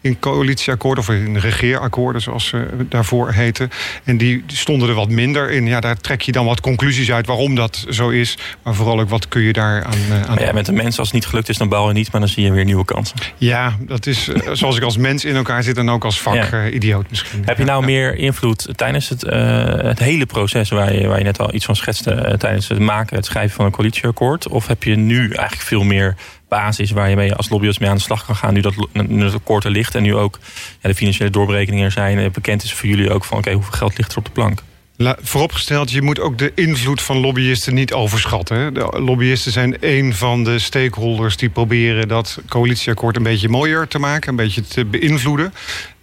in 0.00 0.18
coalitieakkoorden 0.18 1.04
of 1.04 1.10
in 1.10 1.36
regeerakkoorden, 1.36 2.22
zoals 2.22 2.46
ze 2.46 2.66
daarvoor 2.88 3.32
heten. 3.32 3.70
En 4.04 4.16
die 4.16 4.44
stonden 4.46 4.88
er 4.88 4.94
wat 4.94 5.08
minder 5.08 5.50
in. 5.50 5.66
Ja, 5.66 5.80
daar 5.80 5.96
trek 5.96 6.22
je 6.22 6.32
dan 6.32 6.46
wat 6.46 6.60
conclusies 6.60 7.12
uit 7.12 7.26
waarom 7.26 7.54
dat 7.54 7.86
zo 7.90 8.08
is. 8.08 8.38
Maar 8.62 8.74
vooral 8.74 9.00
ook 9.00 9.08
wat 9.08 9.28
kun 9.28 9.42
je 9.42 9.52
daar 9.52 9.84
aan. 9.84 10.26
aan 10.28 10.38
ja, 10.38 10.52
met 10.52 10.66
de 10.66 10.72
mensen 10.72 10.98
als 10.98 11.08
het 11.08 11.16
niet 11.16 11.26
gelukt 11.26 11.48
is, 11.48 11.56
dan 11.56 11.68
bouwen 11.74 11.94
niet, 11.94 12.12
maar 12.12 12.20
dan 12.20 12.30
zie 12.30 12.44
je 12.44 12.52
weer 12.52 12.64
nieuwe 12.64 12.84
kansen. 12.84 13.16
Ja, 13.36 13.76
dat 13.80 14.06
is 14.06 14.28
eh, 14.28 14.52
zoals 14.60 14.76
ik 14.76 14.82
als 14.82 14.96
mens 14.96 15.24
in 15.24 15.36
elkaar 15.36 15.62
zit 15.62 15.76
en 15.76 15.88
ook 15.88 16.04
als 16.04 16.20
vak 16.20 16.34
ja. 16.34 16.68
idioot 16.68 17.10
misschien. 17.10 17.42
Heb 17.44 17.58
je 17.58 17.64
nou 17.64 17.84
meer 17.84 18.14
invloed 18.14 18.68
tijdens 18.76 19.08
het, 19.08 19.24
uh, 19.24 19.32
het 19.66 19.98
hele 19.98 20.26
proces 20.26 20.70
waar 20.70 20.94
je, 20.94 21.06
waar 21.06 21.18
je 21.18 21.24
net 21.24 21.40
al 21.40 21.54
iets 21.54 21.64
van 21.64 21.76
schetste, 21.76 22.34
tijdens 22.38 22.68
het 22.68 22.78
maken, 22.78 23.16
het 23.16 23.24
schrijven 23.24 23.56
van 23.56 23.64
een 23.64 23.72
coalitieakkoord? 23.72 24.48
Of 24.48 24.66
heb 24.66 24.82
je 24.82 24.96
nu 24.96 25.20
eigenlijk 25.20 25.68
veel 25.68 25.84
meer 25.84 26.16
basis 26.48 26.90
waar 26.90 27.10
je 27.10 27.16
mee 27.16 27.34
als 27.34 27.48
lobbyist 27.48 27.80
mee 27.80 27.88
aan 27.88 27.96
de 27.96 28.02
slag 28.02 28.26
kan 28.26 28.36
gaan. 28.36 28.54
Nu 28.54 28.60
dat, 28.60 28.74
nu 28.92 29.24
het 29.24 29.34
akkoord 29.34 29.64
er 29.64 29.70
ligt 29.70 29.94
en 29.94 30.02
nu 30.02 30.14
ook 30.14 30.38
ja, 30.80 30.88
de 30.88 30.94
financiële 30.94 31.30
doorberekeningen 31.30 31.84
er 31.84 31.92
zijn. 31.92 32.32
Bekend 32.32 32.62
is 32.62 32.72
voor 32.72 32.88
jullie 32.88 33.10
ook 33.10 33.24
van 33.24 33.38
oké, 33.38 33.52
hoeveel 33.52 33.72
geld 33.72 33.98
ligt 33.98 34.12
er 34.12 34.18
op 34.18 34.24
de 34.24 34.30
plank? 34.30 34.62
Vooropgesteld, 34.96 35.90
je 35.90 36.02
moet 36.02 36.20
ook 36.20 36.38
de 36.38 36.52
invloed 36.54 37.02
van 37.02 37.16
lobbyisten 37.16 37.74
niet 37.74 37.92
overschatten. 37.92 38.74
De 38.74 39.00
lobbyisten 39.00 39.52
zijn 39.52 39.76
een 39.80 40.14
van 40.14 40.44
de 40.44 40.58
stakeholders 40.58 41.36
die 41.36 41.48
proberen 41.48 42.08
dat 42.08 42.38
coalitieakkoord 42.48 43.16
een 43.16 43.22
beetje 43.22 43.48
mooier 43.48 43.88
te 43.88 43.98
maken, 43.98 44.30
een 44.30 44.36
beetje 44.36 44.62
te 44.62 44.84
beïnvloeden. 44.84 45.54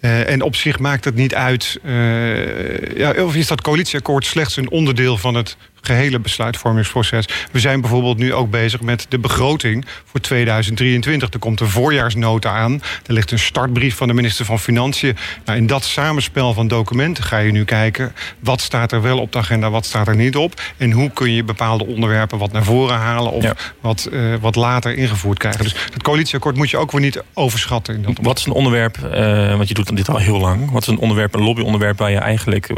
Uh, 0.01 0.29
en 0.29 0.41
op 0.41 0.55
zich 0.55 0.79
maakt 0.79 1.05
het 1.05 1.15
niet 1.15 1.35
uit. 1.35 1.79
Uh, 1.85 2.97
ja, 2.97 3.23
of 3.23 3.35
is 3.35 3.47
dat 3.47 3.61
coalitieakkoord 3.61 4.25
slechts 4.25 4.57
een 4.57 4.69
onderdeel 4.69 5.17
van 5.17 5.35
het 5.35 5.57
gehele 5.81 6.19
besluitvormingsproces. 6.19 7.25
We 7.51 7.59
zijn 7.59 7.81
bijvoorbeeld 7.81 8.17
nu 8.17 8.33
ook 8.33 8.49
bezig 8.49 8.81
met 8.81 9.05
de 9.09 9.19
begroting 9.19 9.85
voor 10.05 10.19
2023. 10.19 11.29
Er 11.29 11.39
komt 11.39 11.59
een 11.59 11.69
voorjaarsnota 11.69 12.51
aan. 12.51 12.81
Er 13.05 13.13
ligt 13.13 13.31
een 13.31 13.39
startbrief 13.39 13.95
van 13.95 14.07
de 14.07 14.13
minister 14.13 14.45
van 14.45 14.59
Financiën. 14.59 15.17
Nou, 15.45 15.57
in 15.57 15.67
dat 15.67 15.83
samenspel 15.83 16.53
van 16.53 16.67
documenten 16.67 17.23
ga 17.23 17.37
je 17.37 17.51
nu 17.51 17.63
kijken... 17.63 18.13
wat 18.39 18.61
staat 18.61 18.91
er 18.91 19.01
wel 19.01 19.19
op 19.19 19.31
de 19.31 19.37
agenda, 19.37 19.69
wat 19.69 19.85
staat 19.85 20.07
er 20.07 20.15
niet 20.15 20.35
op... 20.35 20.61
en 20.77 20.91
hoe 20.91 21.09
kun 21.09 21.31
je 21.31 21.43
bepaalde 21.43 21.85
onderwerpen 21.85 22.37
wat 22.37 22.51
naar 22.51 22.63
voren 22.63 22.95
halen... 22.95 23.31
of 23.31 23.73
wat, 23.81 24.09
uh, 24.11 24.35
wat 24.41 24.55
later 24.55 24.95
ingevoerd 24.95 25.37
krijgen. 25.37 25.63
Dus 25.63 25.75
het 25.93 26.03
coalitieakkoord 26.03 26.55
moet 26.55 26.69
je 26.69 26.77
ook 26.77 26.91
weer 26.91 27.01
niet 27.01 27.23
overschatten. 27.33 27.95
In 27.95 28.01
dat 28.01 28.17
wat 28.21 28.37
is 28.37 28.45
een 28.45 28.51
onderwerp, 28.51 28.97
uh, 28.97 29.55
want 29.55 29.67
je 29.67 29.73
doet 29.73 29.95
dit 29.95 30.09
al 30.09 30.17
heel 30.17 30.39
lang... 30.39 30.71
wat 30.71 30.81
is 30.81 30.87
een 30.87 30.97
onderwerp, 30.97 31.35
een 31.35 31.43
lobbyonderwerp... 31.43 31.97
waar 31.97 32.11
je 32.11 32.17
eigenlijk 32.17 32.69
uh, 32.69 32.75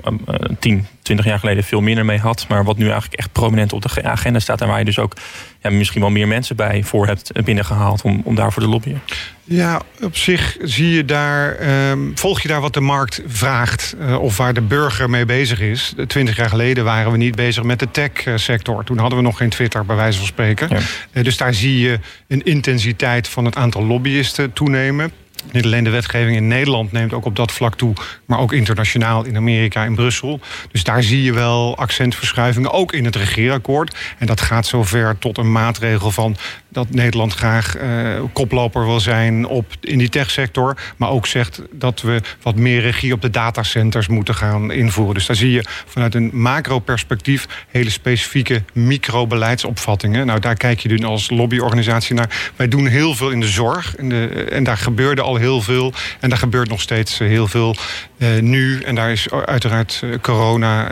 10, 0.59 0.87
20 1.01 1.25
jaar 1.25 1.39
geleden 1.39 1.63
veel 1.63 1.81
minder 1.81 2.05
mee 2.05 2.19
had... 2.19 2.45
maar 2.47 2.63
wat 2.63 2.77
nu 2.77 2.91
eigenlijk 2.93 3.21
echt 3.21 3.31
prominent 3.31 3.73
op 3.73 3.81
de 3.81 4.03
agenda 4.03 4.39
staat. 4.39 4.61
En 4.61 4.67
waar 4.67 4.79
je 4.79 4.85
dus 4.85 4.99
ook 4.99 5.13
ja, 5.61 5.69
misschien 5.69 6.01
wel 6.01 6.09
meer 6.09 6.27
mensen 6.27 6.55
bij 6.55 6.83
voor 6.83 7.07
hebt 7.07 7.43
binnengehaald 7.43 8.01
om, 8.01 8.21
om 8.23 8.35
daarvoor 8.35 8.63
te 8.63 8.69
lobbyen. 8.69 9.01
Ja, 9.43 9.81
op 10.01 10.17
zich 10.17 10.57
zie 10.61 10.89
je 10.89 11.05
daar, 11.05 11.57
um, 11.89 12.11
volg 12.17 12.41
je 12.41 12.47
daar 12.47 12.61
wat 12.61 12.73
de 12.73 12.79
markt 12.79 13.21
vraagt 13.27 13.95
uh, 13.99 14.21
of 14.21 14.37
waar 14.37 14.53
de 14.53 14.61
burger 14.61 15.09
mee 15.09 15.25
bezig 15.25 15.59
is. 15.59 15.93
Twintig 16.07 16.35
jaar 16.35 16.49
geleden 16.49 16.83
waren 16.83 17.11
we 17.11 17.17
niet 17.17 17.35
bezig 17.35 17.63
met 17.63 17.79
de 17.79 17.91
tech-sector. 17.91 18.83
Toen 18.83 18.97
hadden 18.97 19.17
we 19.17 19.23
nog 19.23 19.37
geen 19.37 19.49
Twitter, 19.49 19.85
bij 19.85 19.95
wijze 19.95 20.17
van 20.17 20.27
spreken. 20.27 20.67
Ja. 20.69 20.79
Uh, 21.11 21.23
dus 21.23 21.37
daar 21.37 21.53
zie 21.53 21.79
je 21.79 21.99
een 22.27 22.43
intensiteit 22.43 23.27
van 23.27 23.45
het 23.45 23.55
aantal 23.55 23.85
lobbyisten 23.85 24.53
toenemen. 24.53 25.11
Niet 25.51 25.65
alleen 25.65 25.83
de 25.83 25.89
wetgeving 25.89 26.35
in 26.35 26.47
Nederland 26.47 26.91
neemt 26.91 27.13
ook 27.13 27.25
op 27.25 27.35
dat 27.35 27.51
vlak 27.51 27.75
toe, 27.75 27.93
maar 28.25 28.39
ook 28.39 28.53
internationaal 28.53 29.23
in 29.25 29.35
Amerika, 29.35 29.83
in 29.83 29.95
Brussel. 29.95 30.39
Dus 30.71 30.83
daar 30.83 31.03
zie 31.03 31.23
je 31.23 31.33
wel 31.33 31.77
accentverschuivingen, 31.77 32.71
ook 32.71 32.93
in 32.93 33.05
het 33.05 33.15
regeerakkoord. 33.15 33.97
En 34.17 34.27
dat 34.27 34.41
gaat 34.41 34.65
zover 34.65 35.17
tot 35.17 35.37
een 35.37 35.51
maatregel 35.51 36.11
van 36.11 36.37
dat 36.73 36.89
Nederland 36.89 37.33
graag 37.33 37.77
uh, 37.77 37.83
koploper 38.33 38.85
wil 38.85 38.99
zijn 38.99 39.47
op, 39.47 39.65
in 39.81 39.97
die 39.97 40.09
techsector. 40.09 40.77
Maar 40.97 41.09
ook 41.09 41.27
zegt 41.27 41.61
dat 41.71 42.01
we 42.01 42.21
wat 42.41 42.55
meer 42.55 42.81
regie 42.81 43.13
op 43.13 43.21
de 43.21 43.29
datacenters 43.29 44.07
moeten 44.07 44.35
gaan 44.35 44.71
invoeren. 44.71 45.13
Dus 45.13 45.25
daar 45.25 45.35
zie 45.35 45.51
je 45.51 45.65
vanuit 45.85 46.15
een 46.15 46.29
macro-perspectief 46.33 47.47
hele 47.71 47.89
specifieke 47.89 48.63
microbeleidsopvattingen. 48.73 50.25
Nou, 50.25 50.39
daar 50.39 50.55
kijk 50.55 50.79
je 50.79 50.89
nu 50.89 51.05
als 51.05 51.29
lobbyorganisatie 51.29 52.15
naar. 52.15 52.51
Wij 52.55 52.67
doen 52.67 52.87
heel 52.87 53.15
veel 53.15 53.29
in 53.29 53.39
de 53.39 53.47
zorg. 53.47 53.95
In 53.95 54.09
de, 54.09 54.27
en 54.51 54.63
daar 54.63 54.77
gebeurde 54.77 55.21
al 55.21 55.35
heel 55.35 55.61
veel. 55.61 55.93
En 56.19 56.29
daar 56.29 56.37
gebeurt 56.37 56.69
nog 56.69 56.81
steeds 56.81 57.17
heel 57.17 57.47
veel 57.47 57.75
uh, 58.17 58.41
nu. 58.41 58.81
En 58.81 58.95
daar 58.95 59.11
is 59.11 59.29
uiteraard 59.29 60.01
uh, 60.03 60.15
corona 60.21 60.87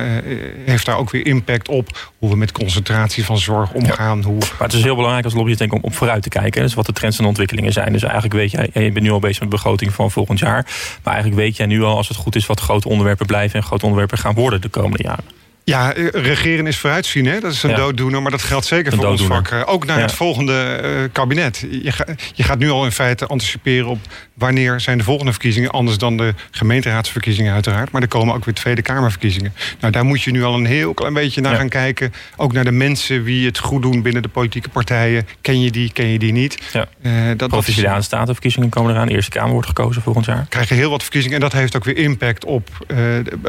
heeft 0.65 0.85
daar 0.85 0.97
ook 0.97 1.11
weer 1.11 1.25
impact 1.25 1.67
op. 1.67 2.11
Hoe 2.17 2.29
we 2.29 2.35
met 2.35 2.51
concentratie 2.51 3.25
van 3.25 3.37
zorg 3.37 3.71
omgaan. 3.71 4.17
Ja. 4.17 4.23
Hoe, 4.25 4.37
maar 4.37 4.67
het 4.67 4.73
is 4.73 4.83
heel 4.83 4.95
belangrijk 4.95 5.25
als 5.25 5.33
lobbyist 5.33 5.61
om 5.71 5.79
op 5.81 5.95
vooruit 5.95 6.23
te 6.23 6.29
kijken. 6.29 6.61
Dus 6.61 6.73
wat 6.73 6.85
de 6.85 6.93
trends 6.93 7.19
en 7.19 7.25
ontwikkelingen 7.25 7.73
zijn. 7.73 7.91
Dus 7.91 8.03
eigenlijk 8.03 8.33
weet 8.33 8.51
jij, 8.51 8.69
je 8.73 8.91
bent 8.91 9.05
nu 9.05 9.11
al 9.11 9.19
bezig 9.19 9.39
met 9.39 9.49
de 9.49 9.55
begroting 9.55 9.93
van 9.93 10.11
volgend 10.11 10.39
jaar. 10.39 10.65
Maar 11.03 11.13
eigenlijk 11.13 11.41
weet 11.41 11.57
jij 11.57 11.65
nu 11.65 11.83
al, 11.83 11.97
als 11.97 12.07
het 12.07 12.17
goed 12.17 12.35
is, 12.35 12.45
wat 12.45 12.59
grote 12.59 12.89
onderwerpen 12.89 13.25
blijven 13.25 13.59
en 13.59 13.65
grote 13.65 13.83
onderwerpen 13.83 14.17
gaan 14.17 14.33
worden 14.33 14.61
de 14.61 14.69
komende 14.69 15.03
jaren. 15.03 15.40
Ja, 15.63 15.93
eh, 15.93 16.07
regeren 16.11 16.67
is 16.67 16.77
vooruitzien. 16.77 17.25
Hè? 17.25 17.39
Dat 17.39 17.51
is 17.51 17.63
een 17.63 17.69
ja. 17.69 17.75
dooddoener, 17.75 18.21
maar 18.21 18.31
dat 18.31 18.41
geldt 18.41 18.65
zeker 18.65 18.93
voor 18.93 19.05
ons 19.05 19.23
vak. 19.23 19.47
Eh, 19.47 19.61
ook 19.65 19.85
naar 19.85 19.97
ja. 19.97 20.03
het 20.03 20.13
volgende 20.13 20.81
uh, 20.83 21.09
kabinet. 21.11 21.65
Je, 21.83 21.91
ga, 21.91 22.05
je, 22.33 22.43
gaat 22.43 22.59
nu 22.59 22.69
al 22.69 22.85
in 22.85 22.91
feite 22.91 23.25
anticiperen 23.25 23.87
op 23.87 23.99
wanneer 24.33 24.79
zijn 24.79 24.97
de 24.97 25.03
volgende 25.03 25.31
verkiezingen. 25.31 25.71
Anders 25.71 25.97
dan 25.97 26.17
de 26.17 26.33
gemeenteraadsverkiezingen 26.51 27.53
uiteraard. 27.53 27.91
Maar 27.91 28.01
er 28.01 28.07
komen 28.07 28.35
ook 28.35 28.45
weer 28.45 28.53
Tweede 28.53 28.81
Kamerverkiezingen. 28.81 29.53
Nou, 29.79 29.93
daar 29.93 30.05
moet 30.05 30.21
je 30.21 30.31
nu 30.31 30.43
al 30.43 30.53
een 30.53 30.65
heel 30.65 30.93
klein 30.93 31.13
beetje 31.13 31.41
naar 31.41 31.51
ja. 31.51 31.57
gaan 31.57 31.69
kijken. 31.69 32.13
Ook 32.35 32.53
naar 32.53 32.63
de 32.63 32.71
mensen 32.71 33.23
wie 33.23 33.45
het 33.45 33.59
goed 33.59 33.81
doen 33.81 34.01
binnen 34.01 34.21
de 34.21 34.29
politieke 34.29 34.69
partijen. 34.69 35.27
Ken 35.41 35.61
je 35.61 35.71
die, 35.71 35.91
ken 35.93 36.07
je 36.07 36.19
die 36.19 36.31
niet? 36.31 36.57
Ja. 36.73 36.87
Uh, 37.01 37.11
dat, 37.37 37.49
Provinciale 37.49 38.01
statenverkiezingen 38.01 38.69
komen 38.69 38.93
eraan. 38.93 39.07
De 39.07 39.13
Eerste 39.13 39.31
Kamer 39.31 39.51
wordt 39.51 39.67
gekozen 39.67 40.01
volgend 40.01 40.25
jaar. 40.25 40.45
Krijgen 40.49 40.75
heel 40.75 40.89
wat 40.89 41.01
verkiezingen. 41.01 41.35
En 41.35 41.41
dat 41.41 41.53
heeft 41.53 41.75
ook 41.75 41.83
weer 41.83 41.97
impact 41.97 42.45
op 42.45 42.69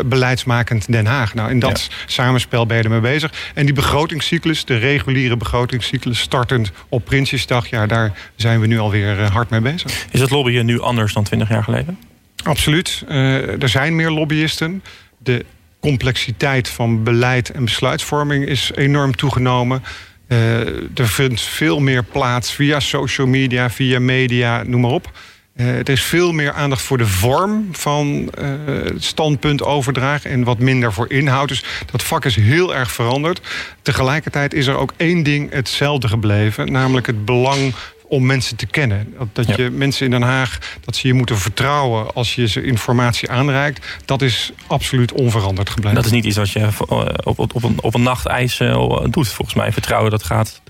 beleidsmakend 0.07 0.92
Den 0.92 1.07
Haag. 1.07 1.35
Nou, 1.35 1.50
in 1.50 1.59
dat 1.59 1.90
samenspel 2.06 2.66
ben 2.66 2.76
je 2.76 2.82
ermee 2.82 3.00
bezig. 3.00 3.32
En 3.54 3.64
die 3.64 3.75
begrotingscyclus, 3.75 4.64
de 4.64 4.76
reguliere 4.76 5.37
begrotingscyclus, 5.37 6.21
startend 6.21 6.71
op 6.88 7.04
Prinsjesdag, 7.04 7.66
ja, 7.66 7.87
daar 7.87 8.12
zijn 8.37 8.61
we 8.61 8.66
nu 8.66 8.78
alweer 8.78 9.18
uh, 9.18 9.30
hard 9.30 9.50
mee 9.50 9.61
bezig. 9.61 10.06
Is 10.11 10.21
het 10.21 10.30
lobbyen 10.30 10.66
nu 10.66 10.80
anders 10.80 11.12
dan 11.12 11.25
20 11.25 11.49
jaar 11.49 11.64
geleden? 11.64 11.99
Absoluut. 12.44 13.04
Uh, 13.09 13.62
er 13.62 13.68
zijn 13.68 13.97
meer 13.97 14.11
lobbyisten. 14.11 14.82
De 15.18 15.44
complexiteit 15.80 16.68
van 16.68 17.02
beleid 17.02 17.50
en 17.50 17.64
besluitvorming 17.64 18.47
is 18.47 18.71
enorm 18.75 19.16
toegenomen. 19.16 19.82
Uh, 20.28 20.59
er 20.99 21.09
vindt 21.09 21.40
veel 21.40 21.80
meer 21.80 22.04
plaats 22.04 22.52
via 22.52 22.80
social 22.80 23.26
media, 23.26 23.71
via 23.71 23.99
media, 24.00 24.62
noem 24.62 24.80
maar 24.80 24.90
op. 24.90 25.12
Uh, 25.56 25.78
er 25.78 25.88
is 25.88 26.02
veel 26.02 26.32
meer 26.32 26.52
aandacht 26.52 26.82
voor 26.82 26.99
de 26.99 27.06
vorm 27.06 27.68
van 27.73 28.06
uh, 28.38 28.49
het 28.85 29.04
standpunt 29.04 29.62
overdragen 29.62 30.30
en 30.30 30.44
wat 30.44 30.59
minder 30.59 30.92
voor 30.92 31.11
inhoud. 31.11 31.49
Dus 31.49 31.64
dat 31.90 32.02
vak 32.02 32.25
is 32.25 32.37
heel 32.37 32.75
erg 32.75 32.92
veranderd. 32.92 33.40
Tegelijkertijd 33.82 34.54
is 34.54 34.66
er 34.66 34.76
ook 34.76 34.92
één 34.97 35.23
ding 35.23 35.52
hetzelfde 35.52 36.09
gebleven, 36.09 36.73
namelijk 36.73 37.06
het 37.06 37.25
belang 37.25 37.75
om 38.02 38.26
mensen 38.26 38.56
te 38.56 38.66
kennen. 38.66 39.14
Dat, 39.32 39.47
ja. 39.47 39.54
je 39.56 39.71
mensen 39.71 40.04
in 40.04 40.11
Den 40.11 40.23
Haag, 40.23 40.59
dat 40.80 40.97
ze 40.97 41.06
je 41.06 41.14
moeten 41.14 41.38
vertrouwen 41.38 42.14
als 42.14 42.35
je 42.35 42.49
ze 42.49 42.62
informatie 42.62 43.30
aanreikt, 43.30 43.87
dat 44.04 44.23
is 44.23 44.52
absoluut 44.66 45.12
onveranderd 45.12 45.71
gebleven. 45.71 45.97
Dat 45.97 46.04
is 46.04 46.11
niet 46.11 46.25
iets 46.25 46.37
wat 46.37 46.50
je 46.50 46.68
op, 47.25 47.38
op, 47.38 47.54
op, 47.54 47.62
een, 47.62 47.82
op 47.82 47.94
een 47.94 48.02
nachtijs 48.02 48.56
doet, 49.11 49.28
volgens 49.28 49.54
mij. 49.54 49.73
Vertrouwen, 49.73 50.11
dat 50.11 50.23
gaat 50.23 50.61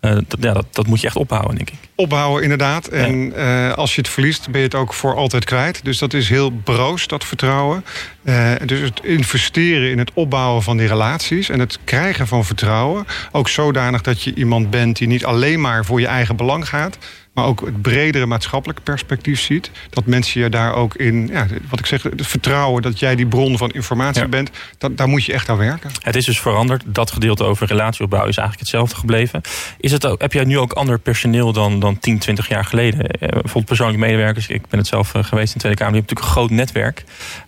uh, 0.00 0.12
dat, 0.12 0.36
ja, 0.40 0.52
dat, 0.52 0.66
dat, 0.70 0.86
moet 0.86 1.00
je 1.00 1.06
echt 1.06 1.16
ophouden, 1.16 1.56
denk 1.56 1.70
ik. 1.70 1.78
Ophouden, 1.94 2.42
inderdaad. 2.42 2.88
En 2.88 3.30
ja. 3.30 3.68
uh, 3.68 3.74
als 3.74 3.94
je 3.94 4.00
het 4.00 4.10
verliest, 4.10 4.50
ben 4.50 4.60
je 4.60 4.66
het 4.66 4.74
ook 4.74 4.94
voor 4.94 5.14
altijd 5.14 5.44
kwijt. 5.44 5.84
Dus 5.84 5.98
dat 5.98 6.14
is 6.14 6.28
heel 6.28 6.50
broos, 6.50 7.06
dat 7.06 7.24
vertrouwen. 7.24 7.84
Uh, 8.24 8.52
dus 8.64 8.80
het 8.80 9.00
investeren 9.02 9.90
in 9.90 9.98
het 9.98 10.10
opbouwen 10.14 10.62
van 10.62 10.76
die 10.76 10.88
relaties... 10.88 11.48
en 11.48 11.58
het 11.58 11.78
krijgen 11.84 12.26
van 12.26 12.44
vertrouwen. 12.44 13.06
Ook 13.32 13.48
zodanig 13.48 14.00
dat 14.02 14.22
je 14.22 14.34
iemand 14.34 14.70
bent 14.70 14.96
die 14.96 15.08
niet 15.08 15.24
alleen 15.24 15.60
maar 15.60 15.84
voor 15.84 16.00
je 16.00 16.06
eigen 16.06 16.36
belang 16.36 16.68
gaat 16.68 16.98
maar 17.40 17.48
ook 17.48 17.60
het 17.60 17.82
bredere 17.82 18.26
maatschappelijke 18.26 18.82
perspectief 18.82 19.40
ziet. 19.40 19.70
Dat 19.90 20.06
mensen 20.06 20.40
je 20.40 20.48
daar 20.48 20.74
ook 20.74 20.94
in, 20.94 21.28
ja, 21.32 21.46
wat 21.68 21.78
ik 21.78 21.86
zeg, 21.86 22.02
het 22.02 22.26
vertrouwen 22.26 22.82
dat 22.82 22.98
jij 22.98 23.16
die 23.16 23.26
bron 23.26 23.58
van 23.58 23.70
informatie 23.70 24.22
ja. 24.22 24.28
bent, 24.28 24.50
dat, 24.78 24.96
daar 24.96 25.08
moet 25.08 25.24
je 25.24 25.32
echt 25.32 25.48
aan 25.48 25.56
werken. 25.56 25.90
Het 26.02 26.16
is 26.16 26.24
dus 26.24 26.40
veranderd. 26.40 26.82
Dat 26.86 27.10
gedeelte 27.10 27.44
over 27.44 27.66
relatieopbouw 27.66 28.26
is 28.26 28.36
eigenlijk 28.36 28.58
hetzelfde 28.58 28.96
gebleven. 28.96 29.40
Is 29.78 29.92
het 29.92 30.06
ook, 30.06 30.20
heb 30.20 30.32
jij 30.32 30.44
nu 30.44 30.58
ook 30.58 30.72
ander 30.72 30.98
personeel 30.98 31.52
dan, 31.52 31.80
dan 31.80 31.98
10, 31.98 32.18
20 32.18 32.48
jaar 32.48 32.64
geleden? 32.64 33.06
Eh, 33.06 33.28
bijvoorbeeld 33.28 33.64
persoonlijke 33.64 34.04
medewerkers. 34.04 34.48
Ik 34.48 34.66
ben 34.68 34.78
het 34.78 34.88
zelf 34.88 35.14
eh, 35.14 35.24
geweest 35.24 35.46
in 35.46 35.54
de 35.54 35.58
Tweede 35.58 35.78
Kamer. 35.78 35.92
Die 35.92 36.02
hebben 36.02 36.16
natuurlijk 36.16 36.20
een 36.20 36.32
groot 36.32 36.50
netwerk. 36.50 37.04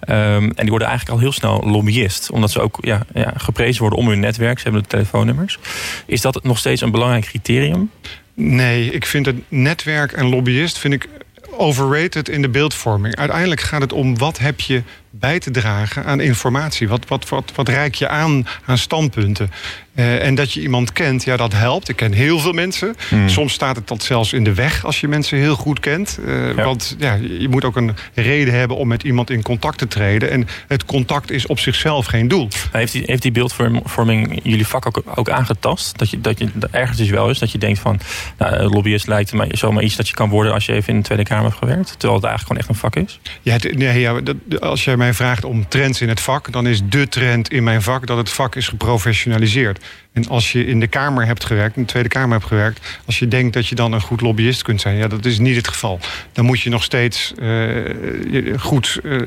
Um, 0.08 0.50
en 0.50 0.52
die 0.56 0.70
worden 0.70 0.88
eigenlijk 0.88 1.18
al 1.18 1.22
heel 1.22 1.32
snel 1.32 1.62
lobbyist. 1.64 2.30
Omdat 2.30 2.50
ze 2.50 2.60
ook 2.60 2.78
ja, 2.80 3.00
ja, 3.14 3.32
geprezen 3.36 3.80
worden 3.80 3.98
om 3.98 4.08
hun 4.08 4.20
netwerk. 4.20 4.58
Ze 4.58 4.64
hebben 4.64 4.82
de 4.82 4.88
telefoonnummers. 4.88 5.58
Is 6.06 6.20
dat 6.20 6.44
nog 6.44 6.58
steeds 6.58 6.80
een 6.80 6.90
belangrijk 6.90 7.24
criterium? 7.24 7.90
Nee, 8.34 8.90
ik 8.90 9.06
vind 9.06 9.26
het 9.26 9.36
netwerk 9.48 10.12
en 10.12 10.28
lobbyist 10.28 10.78
vind 10.78 10.94
ik 10.94 11.08
overrated 11.50 12.28
in 12.28 12.42
de 12.42 12.48
beeldvorming. 12.48 13.16
Uiteindelijk 13.16 13.60
gaat 13.60 13.80
het 13.80 13.92
om 13.92 14.18
wat 14.18 14.38
heb 14.38 14.60
je 14.60 14.82
bij 15.14 15.38
te 15.38 15.50
dragen 15.50 16.04
aan 16.04 16.20
informatie. 16.20 16.88
Wat, 16.88 17.08
wat, 17.08 17.28
wat, 17.28 17.52
wat 17.54 17.68
reik 17.68 17.94
je 17.94 18.08
aan 18.08 18.46
aan 18.64 18.78
standpunten? 18.78 19.50
Uh, 19.94 20.26
en 20.26 20.34
dat 20.34 20.52
je 20.52 20.60
iemand 20.60 20.92
kent, 20.92 21.24
ja, 21.24 21.36
dat 21.36 21.52
helpt. 21.52 21.88
Ik 21.88 21.96
ken 21.96 22.12
heel 22.12 22.38
veel 22.38 22.52
mensen. 22.52 22.96
Hmm. 23.08 23.28
Soms 23.28 23.52
staat 23.52 23.76
het 23.76 23.88
dat 23.88 24.02
zelfs 24.02 24.32
in 24.32 24.44
de 24.44 24.54
weg 24.54 24.84
als 24.84 25.00
je 25.00 25.08
mensen 25.08 25.38
heel 25.38 25.54
goed 25.54 25.80
kent. 25.80 26.18
Uh, 26.26 26.56
ja. 26.56 26.64
Want 26.64 26.96
ja, 26.98 27.14
je 27.14 27.48
moet 27.48 27.64
ook 27.64 27.76
een 27.76 27.96
reden 28.14 28.54
hebben 28.54 28.76
om 28.76 28.88
met 28.88 29.02
iemand 29.02 29.30
in 29.30 29.42
contact 29.42 29.78
te 29.78 29.88
treden. 29.88 30.30
En 30.30 30.48
het 30.68 30.84
contact 30.84 31.30
is 31.30 31.46
op 31.46 31.58
zichzelf 31.58 32.06
geen 32.06 32.28
doel. 32.28 32.48
Heeft 32.70 32.92
die, 32.92 33.02
heeft 33.06 33.22
die 33.22 33.32
beeldvorming 33.32 34.40
jullie 34.42 34.66
vak 34.66 34.86
ook, 34.86 35.02
ook 35.14 35.30
aangetast? 35.30 35.98
Dat 35.98 36.10
je, 36.10 36.20
dat 36.20 36.38
je 36.38 36.48
ergens 36.70 36.98
is 37.00 37.10
wel 37.10 37.30
is 37.30 37.38
dat 37.38 37.52
je 37.52 37.58
denkt 37.58 37.78
van... 37.78 38.00
Nou, 38.38 38.62
lobbyist 38.62 39.06
lijkt 39.06 39.32
me 39.32 39.46
zomaar 39.50 39.82
iets 39.82 39.96
dat 39.96 40.08
je 40.08 40.14
kan 40.14 40.28
worden... 40.28 40.52
als 40.52 40.66
je 40.66 40.72
even 40.72 40.92
in 40.92 40.98
de 40.98 41.04
Tweede 41.04 41.24
Kamer 41.24 41.44
hebt 41.44 41.56
gewerkt? 41.56 41.94
Terwijl 41.98 42.14
het 42.14 42.24
eigenlijk 42.24 42.42
gewoon 42.42 42.58
echt 42.58 42.68
een 42.68 42.90
vak 42.90 42.96
is? 42.96 43.20
Ja, 43.42 43.52
het, 43.52 43.76
nee, 43.76 44.00
ja 44.00 44.20
dat, 44.20 44.60
als 44.60 44.84
jij 44.84 44.96
mij 45.02 45.14
vraagt 45.14 45.44
om 45.44 45.68
trends 45.68 46.00
in 46.00 46.08
het 46.08 46.20
vak... 46.20 46.52
dan 46.52 46.66
is 46.66 46.80
de 46.84 47.08
trend 47.08 47.52
in 47.52 47.64
mijn 47.64 47.82
vak 47.82 48.06
dat 48.06 48.16
het 48.16 48.30
vak 48.30 48.56
is 48.56 48.68
geprofessionaliseerd. 48.68 49.84
En 50.12 50.28
als 50.28 50.52
je 50.52 50.66
in 50.66 50.80
de 50.80 50.86
Kamer 50.86 51.26
hebt 51.26 51.44
gewerkt, 51.44 51.76
in 51.76 51.82
de 51.82 51.88
Tweede 51.88 52.08
Kamer 52.08 52.32
hebt 52.32 52.46
gewerkt... 52.48 53.00
als 53.06 53.18
je 53.18 53.28
denkt 53.28 53.54
dat 53.54 53.66
je 53.66 53.74
dan 53.74 53.92
een 53.92 54.00
goed 54.00 54.20
lobbyist 54.20 54.62
kunt 54.62 54.80
zijn... 54.80 54.96
ja, 54.96 55.08
dat 55.08 55.24
is 55.24 55.38
niet 55.38 55.56
het 55.56 55.68
geval. 55.68 56.00
Dan 56.32 56.44
moet 56.44 56.60
je 56.60 56.70
nog 56.70 56.82
steeds 56.82 57.32
uh, 57.38 58.58
goed 58.58 59.00
uh, 59.02 59.20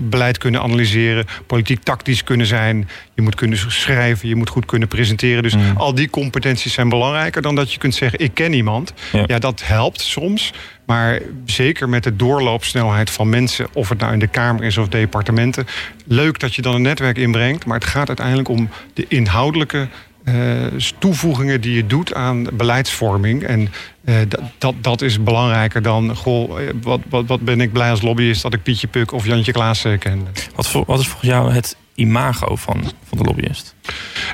beleid 0.00 0.38
kunnen 0.38 0.62
analyseren... 0.62 1.26
politiek 1.46 1.82
tactisch 1.82 2.24
kunnen 2.24 2.46
zijn. 2.46 2.88
Je 3.14 3.22
moet 3.22 3.34
kunnen 3.34 3.58
schrijven, 3.72 4.28
je 4.28 4.36
moet 4.36 4.48
goed 4.48 4.66
kunnen 4.66 4.88
presenteren. 4.88 5.42
Dus 5.42 5.56
mm. 5.56 5.76
al 5.76 5.94
die 5.94 6.10
competenties 6.10 6.72
zijn 6.72 6.88
belangrijker 6.88 7.42
dan 7.42 7.54
dat 7.54 7.72
je 7.72 7.78
kunt 7.78 7.94
zeggen... 7.94 8.18
ik 8.18 8.34
ken 8.34 8.52
iemand. 8.52 8.92
Ja, 9.12 9.24
ja 9.26 9.38
dat 9.38 9.62
helpt 9.66 10.00
soms... 10.00 10.52
Maar 10.86 11.20
zeker 11.44 11.88
met 11.88 12.02
de 12.02 12.16
doorloopsnelheid 12.16 13.10
van 13.10 13.28
mensen, 13.28 13.66
of 13.72 13.88
het 13.88 13.98
nou 13.98 14.12
in 14.12 14.18
de 14.18 14.26
Kamer 14.26 14.64
is 14.64 14.78
of 14.78 14.88
departementen. 14.88 15.66
Leuk 16.06 16.40
dat 16.40 16.54
je 16.54 16.62
dan 16.62 16.74
een 16.74 16.82
netwerk 16.82 17.16
inbrengt, 17.16 17.66
maar 17.66 17.78
het 17.78 17.88
gaat 17.88 18.08
uiteindelijk 18.08 18.48
om 18.48 18.68
de 18.94 19.04
inhoudelijke 19.08 19.88
uh, 20.24 20.66
toevoegingen 20.98 21.60
die 21.60 21.74
je 21.74 21.86
doet 21.86 22.14
aan 22.14 22.46
beleidsvorming. 22.52 23.42
En 23.42 23.68
uh, 24.04 24.16
dat, 24.58 24.74
dat 24.80 25.02
is 25.02 25.22
belangrijker 25.22 25.82
dan, 25.82 26.16
goh, 26.16 26.60
eh, 26.60 26.68
wat, 26.82 27.00
wat, 27.08 27.26
wat 27.26 27.40
ben 27.40 27.60
ik 27.60 27.72
blij 27.72 27.90
als 27.90 28.02
lobbyist 28.02 28.42
dat 28.42 28.54
ik 28.54 28.62
Pietje 28.62 28.86
Puk 28.86 29.12
of 29.12 29.26
Jantje 29.26 29.52
Klaassen 29.52 29.98
kende. 29.98 30.30
Wat, 30.54 30.72
wat 30.86 31.00
is 31.00 31.06
volgens 31.06 31.30
jou 31.30 31.52
het 31.52 31.76
imago 31.94 32.56
van, 32.56 32.92
van 33.04 33.18
de 33.18 33.24
lobbyist? 33.24 33.74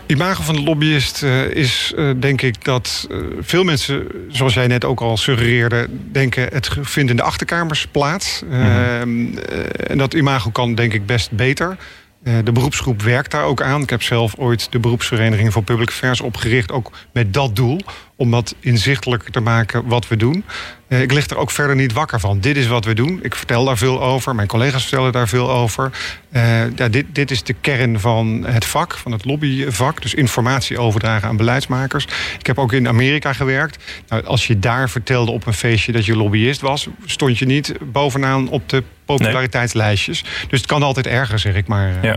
Imago 0.06 0.42
van 0.42 0.54
de 0.54 0.62
lobbyist 0.62 1.22
uh, 1.22 1.44
is 1.44 1.92
uh, 1.96 2.10
denk 2.16 2.42
ik 2.42 2.64
dat 2.64 3.06
uh, 3.10 3.18
veel 3.40 3.64
mensen, 3.64 4.06
zoals 4.28 4.54
jij 4.54 4.66
net 4.66 4.84
ook 4.84 5.00
al 5.00 5.16
suggereerde, 5.16 5.88
denken 6.12 6.48
het 6.52 6.68
vindt 6.80 7.10
in 7.10 7.16
de 7.16 7.22
achterkamers 7.22 7.86
plaats. 7.86 8.42
Mm 8.44 8.50
-hmm. 8.50 9.38
en 9.86 9.98
dat 9.98 10.14
imago 10.14 10.50
kan 10.50 10.74
denk 10.74 10.92
ik 10.92 11.06
best 11.06 11.30
beter. 11.30 11.76
De 12.22 12.52
beroepsgroep 12.52 13.02
werkt 13.02 13.30
daar 13.30 13.44
ook 13.44 13.62
aan. 13.62 13.82
Ik 13.82 13.90
heb 13.90 14.02
zelf 14.02 14.34
ooit 14.36 14.72
de 14.72 14.78
beroepsvereniging 14.78 15.52
voor 15.52 15.62
Public 15.62 15.88
Affairs 15.88 16.20
opgericht, 16.20 16.72
ook 16.72 16.90
met 17.12 17.34
dat 17.34 17.56
doel 17.56 17.80
om 18.16 18.30
wat 18.30 18.54
inzichtelijker 18.60 19.30
te 19.30 19.40
maken 19.40 19.86
wat 19.86 20.08
we 20.08 20.16
doen. 20.16 20.44
Uh, 20.88 21.00
ik 21.00 21.12
lig 21.12 21.28
er 21.28 21.36
ook 21.36 21.50
verder 21.50 21.76
niet 21.76 21.92
wakker 21.92 22.20
van. 22.20 22.40
Dit 22.40 22.56
is 22.56 22.66
wat 22.66 22.84
we 22.84 22.94
doen. 22.94 23.18
Ik 23.22 23.34
vertel 23.34 23.64
daar 23.64 23.78
veel 23.78 24.02
over. 24.02 24.34
Mijn 24.34 24.48
collega's 24.48 24.82
vertellen 24.82 25.12
daar 25.12 25.28
veel 25.28 25.50
over. 25.50 25.90
Uh, 26.32 26.76
ja, 26.76 26.88
dit, 26.88 27.06
dit 27.12 27.30
is 27.30 27.42
de 27.42 27.54
kern 27.60 28.00
van 28.00 28.44
het 28.46 28.64
vak, 28.64 28.94
van 28.94 29.12
het 29.12 29.24
lobbyvak. 29.24 30.02
Dus 30.02 30.14
informatie 30.14 30.78
overdragen 30.78 31.28
aan 31.28 31.36
beleidsmakers. 31.36 32.06
Ik 32.38 32.46
heb 32.46 32.58
ook 32.58 32.72
in 32.72 32.88
Amerika 32.88 33.32
gewerkt. 33.32 33.84
Nou, 34.08 34.24
als 34.24 34.46
je 34.46 34.58
daar 34.58 34.90
vertelde 34.90 35.30
op 35.30 35.46
een 35.46 35.54
feestje 35.54 35.92
dat 35.92 36.06
je 36.06 36.16
lobbyist 36.16 36.60
was... 36.60 36.88
stond 37.04 37.38
je 37.38 37.46
niet 37.46 37.72
bovenaan 37.92 38.48
op 38.48 38.68
de 38.68 38.82
populariteitslijstjes. 39.16 40.22
Nee. 40.22 40.32
Dus 40.48 40.58
het 40.58 40.68
kan 40.68 40.82
altijd 40.82 41.06
erger, 41.06 41.38
zeg 41.38 41.54
ik 41.54 41.66
maar. 41.66 41.92
Ja. 42.02 42.16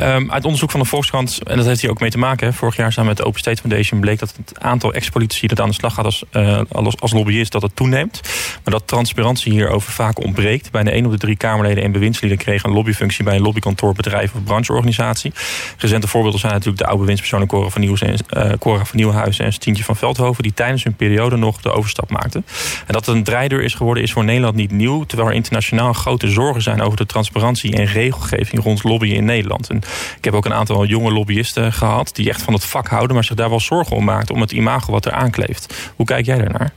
Um, 0.00 0.30
uit 0.30 0.44
onderzoek 0.44 0.70
van 0.70 0.80
de 0.80 0.86
Volkskrant, 0.86 1.40
en 1.42 1.56
dat 1.56 1.66
heeft 1.66 1.80
hier 1.80 1.90
ook 1.90 2.00
mee 2.00 2.10
te 2.10 2.18
maken... 2.18 2.46
Hè, 2.46 2.52
vorig 2.52 2.76
jaar 2.76 2.92
samen 2.92 3.08
met 3.08 3.16
de 3.16 3.24
Open 3.24 3.40
State 3.40 3.60
Foundation... 3.60 4.00
bleek 4.00 4.18
dat 4.18 4.34
het 4.36 4.60
aantal 4.60 4.92
ex-politici 4.92 5.46
dat 5.46 5.60
aan 5.60 5.68
de 5.68 5.74
slag 5.74 5.94
gaat 5.94 6.04
als, 6.04 6.24
uh, 6.32 6.60
als, 6.68 7.00
als 7.00 7.12
lobbyist... 7.12 7.52
dat 7.52 7.62
het 7.62 7.76
toeneemt. 7.76 8.20
Maar 8.64 8.72
dat 8.72 8.86
transparantie 8.86 9.52
hierover 9.52 9.92
vaak 9.92 10.24
ontbreekt. 10.24 10.70
Bijna 10.70 10.90
één 10.90 11.04
op 11.04 11.10
de 11.10 11.18
drie 11.18 11.36
Kamerleden 11.36 11.84
en 11.84 11.92
bewindslieden... 11.92 12.38
kregen 12.38 12.68
een 12.68 12.74
lobbyfunctie 12.74 13.24
bij 13.24 13.34
een 13.36 13.42
lobbykantoor, 13.42 13.94
bedrijf 13.94 14.34
of 14.34 14.44
brancheorganisatie. 14.44 15.32
Recente 15.78 16.08
voorbeelden 16.08 16.40
zijn 16.40 16.52
natuurlijk 16.52 16.78
de 16.78 16.86
oude 16.86 17.00
bewindspersonen... 17.00 17.46
Cora 17.46 17.68
van, 17.68 17.82
en, 17.82 18.16
uh, 18.30 18.52
Cora 18.58 18.84
van 18.84 18.96
Nieuwhuizen 18.96 19.44
en 19.44 19.52
Stientje 19.52 19.84
van 19.84 19.96
Veldhoven... 19.96 20.42
die 20.42 20.54
tijdens 20.54 20.84
hun 20.84 20.94
periode 20.94 21.36
nog 21.36 21.60
de 21.60 21.72
overstap 21.72 22.10
maakten. 22.10 22.44
En 22.86 22.92
dat 22.92 23.06
het 23.06 23.14
een 23.14 23.24
draaideur 23.24 23.62
is 23.62 23.74
geworden 23.74 24.02
is 24.02 24.12
voor 24.12 24.24
Nederland 24.24 24.54
niet 24.54 24.70
nieuw... 24.70 25.04
terwijl 25.04 25.28
er 25.28 25.34
internationaal 25.34 25.92
grote 25.92 26.28
zorgen 26.28 26.62
zijn 26.62 26.82
over 26.82 26.96
de 26.96 27.06
transparantie... 27.06 27.76
en 27.76 27.84
regelgeving 27.84 28.62
rond 28.62 28.84
lobbyen 28.84 29.16
in 29.16 29.24
Nederland. 29.24 29.70
Ik 30.16 30.24
heb 30.24 30.34
ook 30.34 30.44
een 30.44 30.54
aantal 30.54 30.84
jonge 30.84 31.12
lobbyisten 31.12 31.72
gehad... 31.72 32.10
die 32.14 32.28
echt 32.28 32.42
van 32.42 32.52
het 32.52 32.64
vak 32.64 32.88
houden, 32.88 33.14
maar 33.14 33.24
zich 33.24 33.36
daar 33.36 33.50
wel 33.50 33.60
zorgen 33.60 33.96
om 33.96 34.04
maakten... 34.04 34.34
om 34.34 34.40
het 34.40 34.52
imago 34.52 34.92
wat 34.92 35.04
er 35.04 35.12
aankleeft. 35.12 35.92
Hoe 35.96 36.06
kijk 36.06 36.26
jij 36.26 36.38
daarnaar? 36.38 36.72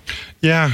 Ja, 0.46 0.70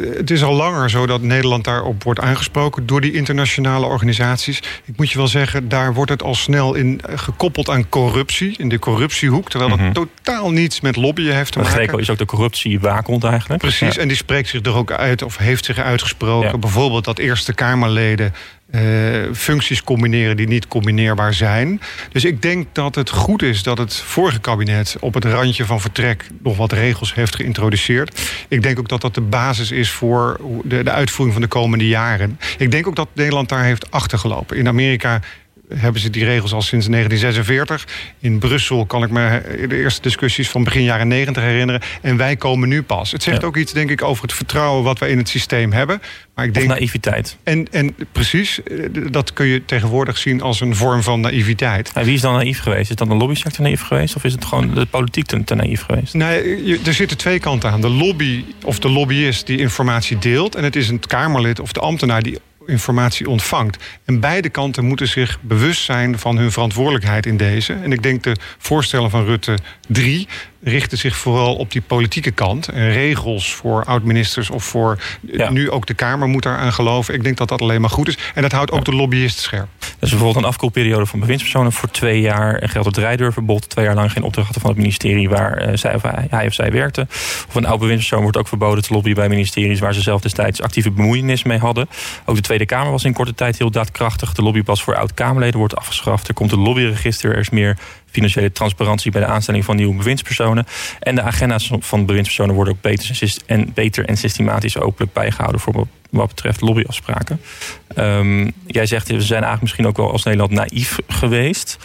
het 0.00 0.30
is 0.30 0.42
al 0.42 0.54
langer 0.54 0.90
zo 0.90 1.06
dat 1.06 1.22
Nederland 1.22 1.64
daarop 1.64 2.02
wordt 2.02 2.20
aangesproken... 2.20 2.86
door 2.86 3.00
die 3.00 3.12
internationale 3.12 3.86
organisaties. 3.86 4.62
Ik 4.84 4.96
moet 4.96 5.10
je 5.10 5.18
wel 5.18 5.28
zeggen, 5.28 5.68
daar 5.68 5.94
wordt 5.94 6.10
het 6.10 6.22
al 6.22 6.34
snel 6.34 6.74
in 6.74 7.00
gekoppeld 7.14 7.68
aan 7.70 7.88
corruptie... 7.88 8.54
in 8.58 8.68
de 8.68 8.78
corruptiehoek, 8.78 9.50
terwijl 9.50 9.70
dat 9.70 9.78
mm 9.78 9.84
-hmm. 9.84 9.94
totaal 9.94 10.50
niets 10.50 10.80
met 10.80 10.96
lobbyen 10.96 11.34
heeft 11.34 11.52
te 11.52 11.58
maken. 11.58 11.72
Greco 11.74 11.96
is 11.96 12.10
ook 12.10 12.18
de 12.18 12.24
corruptie 12.24 12.80
waakhond 12.80 13.24
eigenlijk. 13.24 13.60
Precies, 13.60 13.94
ja. 13.94 14.00
en 14.00 14.08
die 14.08 14.16
spreekt 14.16 14.48
zich 14.48 14.62
er 14.62 14.74
ook 14.74 14.92
uit 14.92 15.22
of 15.22 15.36
heeft 15.36 15.64
zich 15.64 15.78
uitgesproken. 15.78 16.50
Ja. 16.50 16.58
Bijvoorbeeld 16.58 17.04
dat 17.04 17.18
Eerste 17.18 17.54
Kamerleden 17.54 18.34
uh, 18.74 18.80
functies 19.32 19.82
combineren 19.82 20.36
die 20.36 20.46
niet 20.46 20.68
combineerbaar 20.68 21.34
zijn. 21.34 21.80
Dus 22.12 22.24
ik 22.24 22.42
denk 22.42 22.66
dat 22.72 22.94
het 22.94 23.10
goed 23.10 23.42
is 23.42 23.62
dat 23.62 23.78
het 23.78 23.94
vorige 23.94 24.40
kabinet 24.40 24.96
op 25.00 25.14
het 25.14 25.24
randje 25.24 25.64
van 25.64 25.80
vertrek 25.80 26.26
nog 26.42 26.56
wat 26.56 26.72
regels 26.72 27.14
heeft 27.14 27.34
geïntroduceerd. 27.34 28.20
Ik 28.48 28.62
denk 28.62 28.78
ook 28.78 28.88
dat 28.88 29.02
dat 29.04 29.14
de 29.14 29.20
basis 29.20 29.70
is 29.70 29.90
voor 29.90 30.40
de, 30.62 30.82
de 30.82 30.90
uitvoering 30.90 31.32
van 31.32 31.42
de 31.42 31.48
komende 31.48 31.88
jaren. 31.88 32.38
Ik 32.58 32.70
denk 32.70 32.86
ook 32.86 32.96
dat 32.96 33.08
Nederland 33.12 33.48
daar 33.48 33.64
heeft 33.64 33.90
achtergelopen. 33.90 34.56
In 34.56 34.68
Amerika 34.68 35.20
hebben 35.74 36.00
ze 36.00 36.10
die 36.10 36.24
regels 36.24 36.52
al 36.52 36.62
sinds 36.62 36.86
1946. 36.86 37.86
In 38.18 38.38
Brussel 38.38 38.86
kan 38.86 39.02
ik 39.02 39.10
me 39.10 39.42
de 39.68 39.76
eerste 39.76 40.02
discussies 40.02 40.48
van 40.48 40.64
begin 40.64 40.82
jaren 40.82 41.08
90 41.08 41.42
herinneren. 41.42 41.80
En 42.02 42.16
wij 42.16 42.36
komen 42.36 42.68
nu 42.68 42.82
pas. 42.82 43.12
Het 43.12 43.22
zegt 43.22 43.40
ja. 43.40 43.46
ook 43.46 43.56
iets, 43.56 43.72
denk 43.72 43.90
ik, 43.90 44.02
over 44.02 44.22
het 44.22 44.32
vertrouwen 44.32 44.84
wat 44.84 44.98
we 44.98 45.08
in 45.08 45.18
het 45.18 45.28
systeem 45.28 45.72
hebben. 45.72 46.02
Maar 46.34 46.44
ik 46.44 46.54
denk, 46.54 46.70
of 46.70 46.78
naïviteit. 46.78 47.36
En, 47.42 47.66
en 47.70 47.94
precies, 48.12 48.60
dat 49.10 49.32
kun 49.32 49.46
je 49.46 49.64
tegenwoordig 49.64 50.18
zien 50.18 50.42
als 50.42 50.60
een 50.60 50.76
vorm 50.76 51.02
van 51.02 51.20
naïviteit. 51.20 51.90
En 51.94 52.04
wie 52.04 52.14
is 52.14 52.20
dan 52.20 52.34
naïef 52.34 52.58
geweest? 52.58 52.90
Is 52.90 52.96
dan 52.96 53.08
de 53.08 53.14
lobbysector 53.14 53.62
naïef 53.62 53.82
geweest? 53.82 54.16
Of 54.16 54.24
is 54.24 54.32
het 54.32 54.44
gewoon 54.44 54.74
de 54.74 54.86
politiek 54.86 55.26
te, 55.26 55.44
te 55.44 55.54
naïef 55.54 55.82
geweest? 55.82 56.14
Nee, 56.14 56.64
je, 56.64 56.80
er 56.86 56.94
zitten 56.94 57.16
twee 57.16 57.40
kanten 57.40 57.70
aan. 57.70 57.80
De 57.80 57.88
lobby 57.88 58.44
of 58.64 58.78
de 58.78 58.88
lobbyist 58.88 59.46
die 59.46 59.58
informatie 59.58 60.18
deelt. 60.18 60.54
En 60.54 60.64
het 60.64 60.76
is 60.76 60.88
een 60.88 61.00
Kamerlid 61.00 61.60
of 61.60 61.72
de 61.72 61.80
ambtenaar 61.80 62.22
die 62.22 62.38
informatie 62.66 63.28
ontvangt. 63.28 63.84
En 64.04 64.20
beide 64.20 64.48
kanten 64.48 64.84
moeten 64.84 65.08
zich 65.08 65.38
bewust 65.40 65.82
zijn 65.82 66.18
van 66.18 66.36
hun 66.36 66.52
verantwoordelijkheid 66.52 67.26
in 67.26 67.36
deze. 67.36 67.72
En 67.72 67.92
ik 67.92 68.02
denk 68.02 68.22
de 68.22 68.36
voorstellen 68.58 69.10
van 69.10 69.24
Rutte 69.24 69.58
3 69.88 70.28
richten 70.64 70.98
zich 70.98 71.16
vooral 71.16 71.54
op 71.56 71.70
die 71.72 71.82
politieke 71.82 72.30
kant. 72.30 72.68
En 72.68 72.92
regels 72.92 73.54
voor 73.54 73.84
oud-ministers 73.84 74.50
of 74.50 74.64
voor 74.64 74.98
ja. 75.20 75.50
nu 75.50 75.70
ook 75.70 75.86
de 75.86 75.94
Kamer 75.94 76.28
moet 76.28 76.42
daar 76.42 76.56
aan 76.56 76.72
geloven. 76.72 77.14
Ik 77.14 77.22
denk 77.22 77.36
dat 77.36 77.48
dat 77.48 77.60
alleen 77.60 77.80
maar 77.80 77.90
goed 77.90 78.08
is. 78.08 78.18
En 78.34 78.42
dat 78.42 78.52
houdt 78.52 78.70
ook 78.70 78.84
de 78.84 78.94
lobbyist 78.94 79.38
scherp. 79.38 79.68
Dus 79.78 80.10
bijvoorbeeld 80.10 80.36
een 80.44 80.50
afkoelperiode 80.50 81.06
van 81.06 81.20
bewindspersonen 81.20 81.72
voor 81.72 81.90
twee 81.90 82.20
jaar. 82.20 82.54
En 82.54 82.68
geldt 82.68 82.86
het 82.86 82.96
rijdeurverbod. 82.96 83.68
Twee 83.68 83.84
jaar 83.84 83.94
lang 83.94 84.12
geen 84.12 84.22
opdracht 84.22 84.46
hadden 84.46 84.62
van 84.62 84.70
het 84.70 84.80
ministerie 84.80 85.28
waar 85.28 85.68
uh, 85.68 85.76
zij 85.76 85.94
of 85.94 86.02
hij, 86.02 86.26
hij, 86.30 86.46
of 86.46 86.54
zij 86.54 86.70
werkte. 86.70 87.06
Of 87.48 87.54
een 87.54 87.66
oud 87.66 87.78
bewindspersoon 87.78 88.22
wordt 88.22 88.36
ook 88.36 88.48
verboden 88.48 88.84
te 88.84 88.92
lobbyen 88.92 89.14
bij 89.14 89.28
ministeries 89.28 89.80
waar 89.80 89.94
ze 89.94 90.00
zelf 90.00 90.20
destijds 90.20 90.62
actieve 90.62 90.90
bemoeienis 90.90 91.42
mee 91.42 91.58
hadden. 91.58 91.88
Ook 92.24 92.36
de 92.36 92.42
Tweede 92.54 92.74
Kamer 92.74 92.92
was 92.92 93.04
in 93.04 93.12
korte 93.12 93.34
tijd 93.34 93.58
heel 93.58 93.70
daadkrachtig. 93.70 94.32
De 94.32 94.42
lobbypas 94.42 94.82
voor 94.82 94.96
oud-Kamerleden 94.96 95.58
wordt 95.58 95.76
afgeschaft. 95.76 96.28
Er 96.28 96.34
komt 96.34 96.52
een 96.52 96.58
lobbyregister. 96.58 97.32
Er 97.32 97.38
is 97.38 97.50
meer 97.50 97.78
financiële 98.10 98.52
transparantie 98.52 99.10
bij 99.10 99.20
de 99.20 99.26
aanstelling 99.26 99.64
van 99.64 99.76
nieuwe 99.76 99.96
bewindspersonen. 99.96 100.66
En 101.00 101.14
de 101.14 101.22
agenda's 101.22 101.70
van 101.78 102.06
bewindspersonen 102.06 102.54
worden 102.54 102.74
ook 102.74 102.80
beter 102.80 103.32
en, 103.46 103.72
beter 103.74 104.04
en 104.04 104.16
systematisch 104.16 104.78
openlijk 104.78 105.12
bijgehouden 105.12 105.60
voor 105.60 105.86
wat 106.10 106.28
betreft 106.28 106.60
lobbyafspraken. 106.60 107.40
Um, 107.96 108.52
jij 108.66 108.86
zegt, 108.86 109.08
we 109.08 109.20
zijn 109.20 109.42
eigenlijk 109.42 109.62
misschien 109.62 109.86
ook 109.86 109.96
wel 109.96 110.12
als 110.12 110.22
Nederland 110.22 110.52
naïef 110.52 110.98
geweest. 111.08 111.78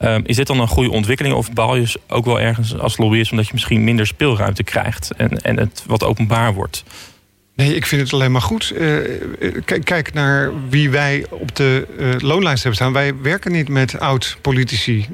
Um, 0.00 0.22
is 0.24 0.36
dit 0.36 0.46
dan 0.46 0.60
een 0.60 0.68
goede 0.68 0.90
ontwikkeling 0.90 1.34
of 1.34 1.52
baal 1.52 1.76
je 1.76 2.00
ook 2.08 2.24
wel 2.24 2.40
ergens 2.40 2.78
als 2.78 2.96
lobbyist 2.96 3.30
omdat 3.30 3.46
je 3.46 3.52
misschien 3.52 3.84
minder 3.84 4.06
speelruimte 4.06 4.62
krijgt 4.62 5.10
en, 5.10 5.40
en 5.40 5.58
het 5.58 5.84
wat 5.86 6.04
openbaar 6.04 6.54
wordt? 6.54 6.84
Nee, 7.58 7.74
ik 7.74 7.86
vind 7.86 8.02
het 8.02 8.12
alleen 8.12 8.32
maar 8.32 8.42
goed. 8.42 8.72
kijk, 9.64 9.84
kijk, 9.84 10.12
naar 10.12 10.50
wie 10.68 10.90
wij 10.90 11.26
op 11.30 11.56
de 11.56 11.86
loonlijst 12.18 12.62
hebben 12.62 12.80
staan. 12.80 12.92
Wij 12.92 13.14
werken 13.22 13.52
niet 13.52 13.68
met 13.68 14.00
oud-politici. 14.00 15.06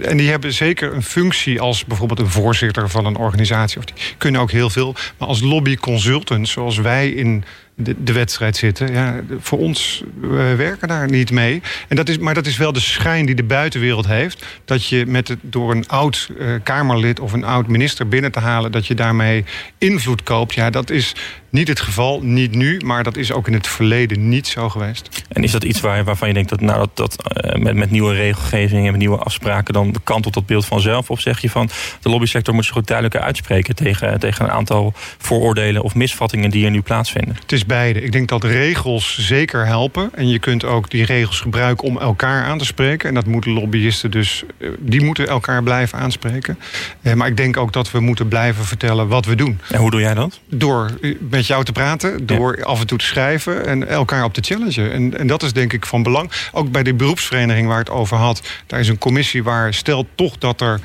En 0.00 0.16
die 0.16 0.30
hebben 0.30 0.52
zeker 0.52 0.94
een 0.94 1.02
functie 1.02 1.60
als 1.60 1.84
bijvoorbeeld 1.84 2.18
een 2.18 2.30
voorzitter 2.30 2.90
van 2.90 3.06
een 3.06 3.16
organisatie. 3.16 3.78
Of 3.78 3.84
die 3.84 3.94
kunnen 4.18 4.40
ook 4.40 4.50
heel 4.50 4.70
veel. 4.70 4.94
Maar 5.18 5.28
als 5.28 5.40
lobby-consultants, 5.40 6.52
zoals 6.52 6.78
wij 6.78 7.10
in 7.10 7.44
de, 7.74 7.94
de 8.04 8.12
wedstrijd 8.12 8.56
zitten. 8.56 8.92
Ja, 8.92 9.20
voor 9.38 9.58
ons, 9.58 10.02
we 10.20 10.54
werken 10.56 10.88
daar 10.88 11.10
niet 11.10 11.30
mee. 11.30 11.62
En 11.88 11.96
dat 11.96 12.08
is, 12.08 12.18
maar 12.18 12.34
dat 12.34 12.46
is 12.46 12.56
wel 12.56 12.72
de 12.72 12.80
schijn 12.80 13.26
die 13.26 13.34
de 13.34 13.44
buitenwereld 13.44 14.06
heeft. 14.06 14.46
Dat 14.64 14.86
je 14.86 15.06
met 15.06 15.28
het, 15.28 15.38
door 15.42 15.70
een 15.70 15.88
oud 15.88 16.30
uh, 16.38 16.54
Kamerlid 16.62 17.20
of 17.20 17.32
een 17.32 17.44
oud 17.44 17.66
minister 17.66 18.08
binnen 18.08 18.32
te 18.32 18.40
halen... 18.40 18.72
dat 18.72 18.86
je 18.86 18.94
daarmee 18.94 19.44
invloed 19.78 20.22
koopt. 20.22 20.54
Ja, 20.54 20.70
dat 20.70 20.90
is 20.90 21.14
niet 21.50 21.68
het 21.68 21.80
geval, 21.80 22.20
niet 22.22 22.54
nu, 22.54 22.80
maar 22.84 23.02
dat 23.02 23.16
is 23.16 23.32
ook 23.32 23.46
in 23.46 23.52
het 23.52 23.66
verleden 23.66 24.28
niet 24.28 24.46
zo 24.46 24.68
geweest. 24.68 25.24
En 25.28 25.42
is 25.42 25.52
dat 25.52 25.64
iets 25.64 25.80
waar, 25.80 26.04
waarvan 26.04 26.28
je 26.28 26.34
denkt 26.34 26.48
dat, 26.48 26.60
nou, 26.60 26.78
dat, 26.78 26.96
dat 26.96 27.44
uh, 27.44 27.62
met, 27.62 27.74
met 27.74 27.90
nieuwe 27.90 28.14
regelgeving 28.14 28.84
en 28.84 28.90
met 28.90 29.00
nieuwe 29.00 29.18
afspraken 29.18 29.74
dan 29.74 29.94
kantelt 30.04 30.34
dat 30.34 30.46
beeld 30.46 30.66
vanzelf? 30.66 31.10
Of 31.10 31.20
zeg 31.20 31.40
je 31.40 31.50
van 31.50 31.70
de 32.00 32.08
lobbysector 32.08 32.54
moet 32.54 32.64
zich 32.64 32.74
goed 32.74 32.86
duidelijker 32.86 33.20
uitspreken 33.20 33.74
tegen, 33.74 34.18
tegen 34.18 34.44
een 34.44 34.50
aantal 34.50 34.92
vooroordelen 35.18 35.82
of 35.82 35.94
misvattingen 35.94 36.50
die 36.50 36.64
er 36.64 36.70
nu 36.70 36.80
plaatsvinden? 36.80 37.36
Het 37.40 37.52
is 37.52 37.63
beide. 37.66 38.02
Ik 38.02 38.12
denk 38.12 38.28
dat 38.28 38.44
regels 38.44 39.18
zeker 39.18 39.66
helpen. 39.66 40.10
En 40.14 40.28
je 40.28 40.38
kunt 40.38 40.64
ook 40.64 40.90
die 40.90 41.04
regels 41.04 41.40
gebruiken 41.40 41.86
om 41.86 41.98
elkaar 41.98 42.44
aan 42.44 42.58
te 42.58 42.64
spreken. 42.64 43.08
En 43.08 43.14
dat 43.14 43.26
moeten 43.26 43.50
lobbyisten 43.50 44.10
dus, 44.10 44.42
eh, 44.58 44.68
die 44.78 45.02
moeten 45.02 45.28
elkaar 45.28 45.62
blijven 45.62 45.98
aanspreken. 45.98 46.58
Eh, 47.02 47.12
maar 47.12 47.28
ik 47.28 47.36
denk 47.36 47.56
ook 47.56 47.72
dat 47.72 47.90
we 47.90 48.00
moeten 48.00 48.28
blijven 48.28 48.64
vertellen 48.64 49.08
wat 49.08 49.26
we 49.26 49.34
doen. 49.34 49.60
En 49.70 49.78
hoe 49.78 49.90
doe 49.90 50.00
jij 50.00 50.14
dat? 50.14 50.40
Door 50.48 50.90
met 51.00 51.44
met 51.44 51.52
jou 51.52 51.64
te 51.64 51.72
praten. 51.72 52.26
Door 52.26 52.64
af 52.64 52.80
en 52.80 52.86
toe 52.86 52.98
te 52.98 53.04
schrijven 53.04 53.66
en 53.66 53.88
elkaar 53.88 54.24
op 54.24 54.34
te 54.34 54.40
challengen. 54.40 54.92
En, 54.92 55.18
en 55.18 55.26
dat 55.26 55.42
is 55.42 55.52
denk 55.52 55.72
ik 55.72 55.86
van 55.86 56.02
belang. 56.02 56.30
Ook 56.52 56.70
bij 56.70 56.82
de 56.82 56.94
beroepsvereniging 56.94 57.68
waar 57.68 57.78
het 57.78 57.90
over 57.90 58.16
had. 58.16 58.42
Daar 58.66 58.80
is 58.80 58.88
een 58.88 58.98
commissie 58.98 59.42
waar 59.42 59.74
stelt 59.74 60.06
toch 60.14 60.38
dat 60.38 60.60
er 60.60 60.80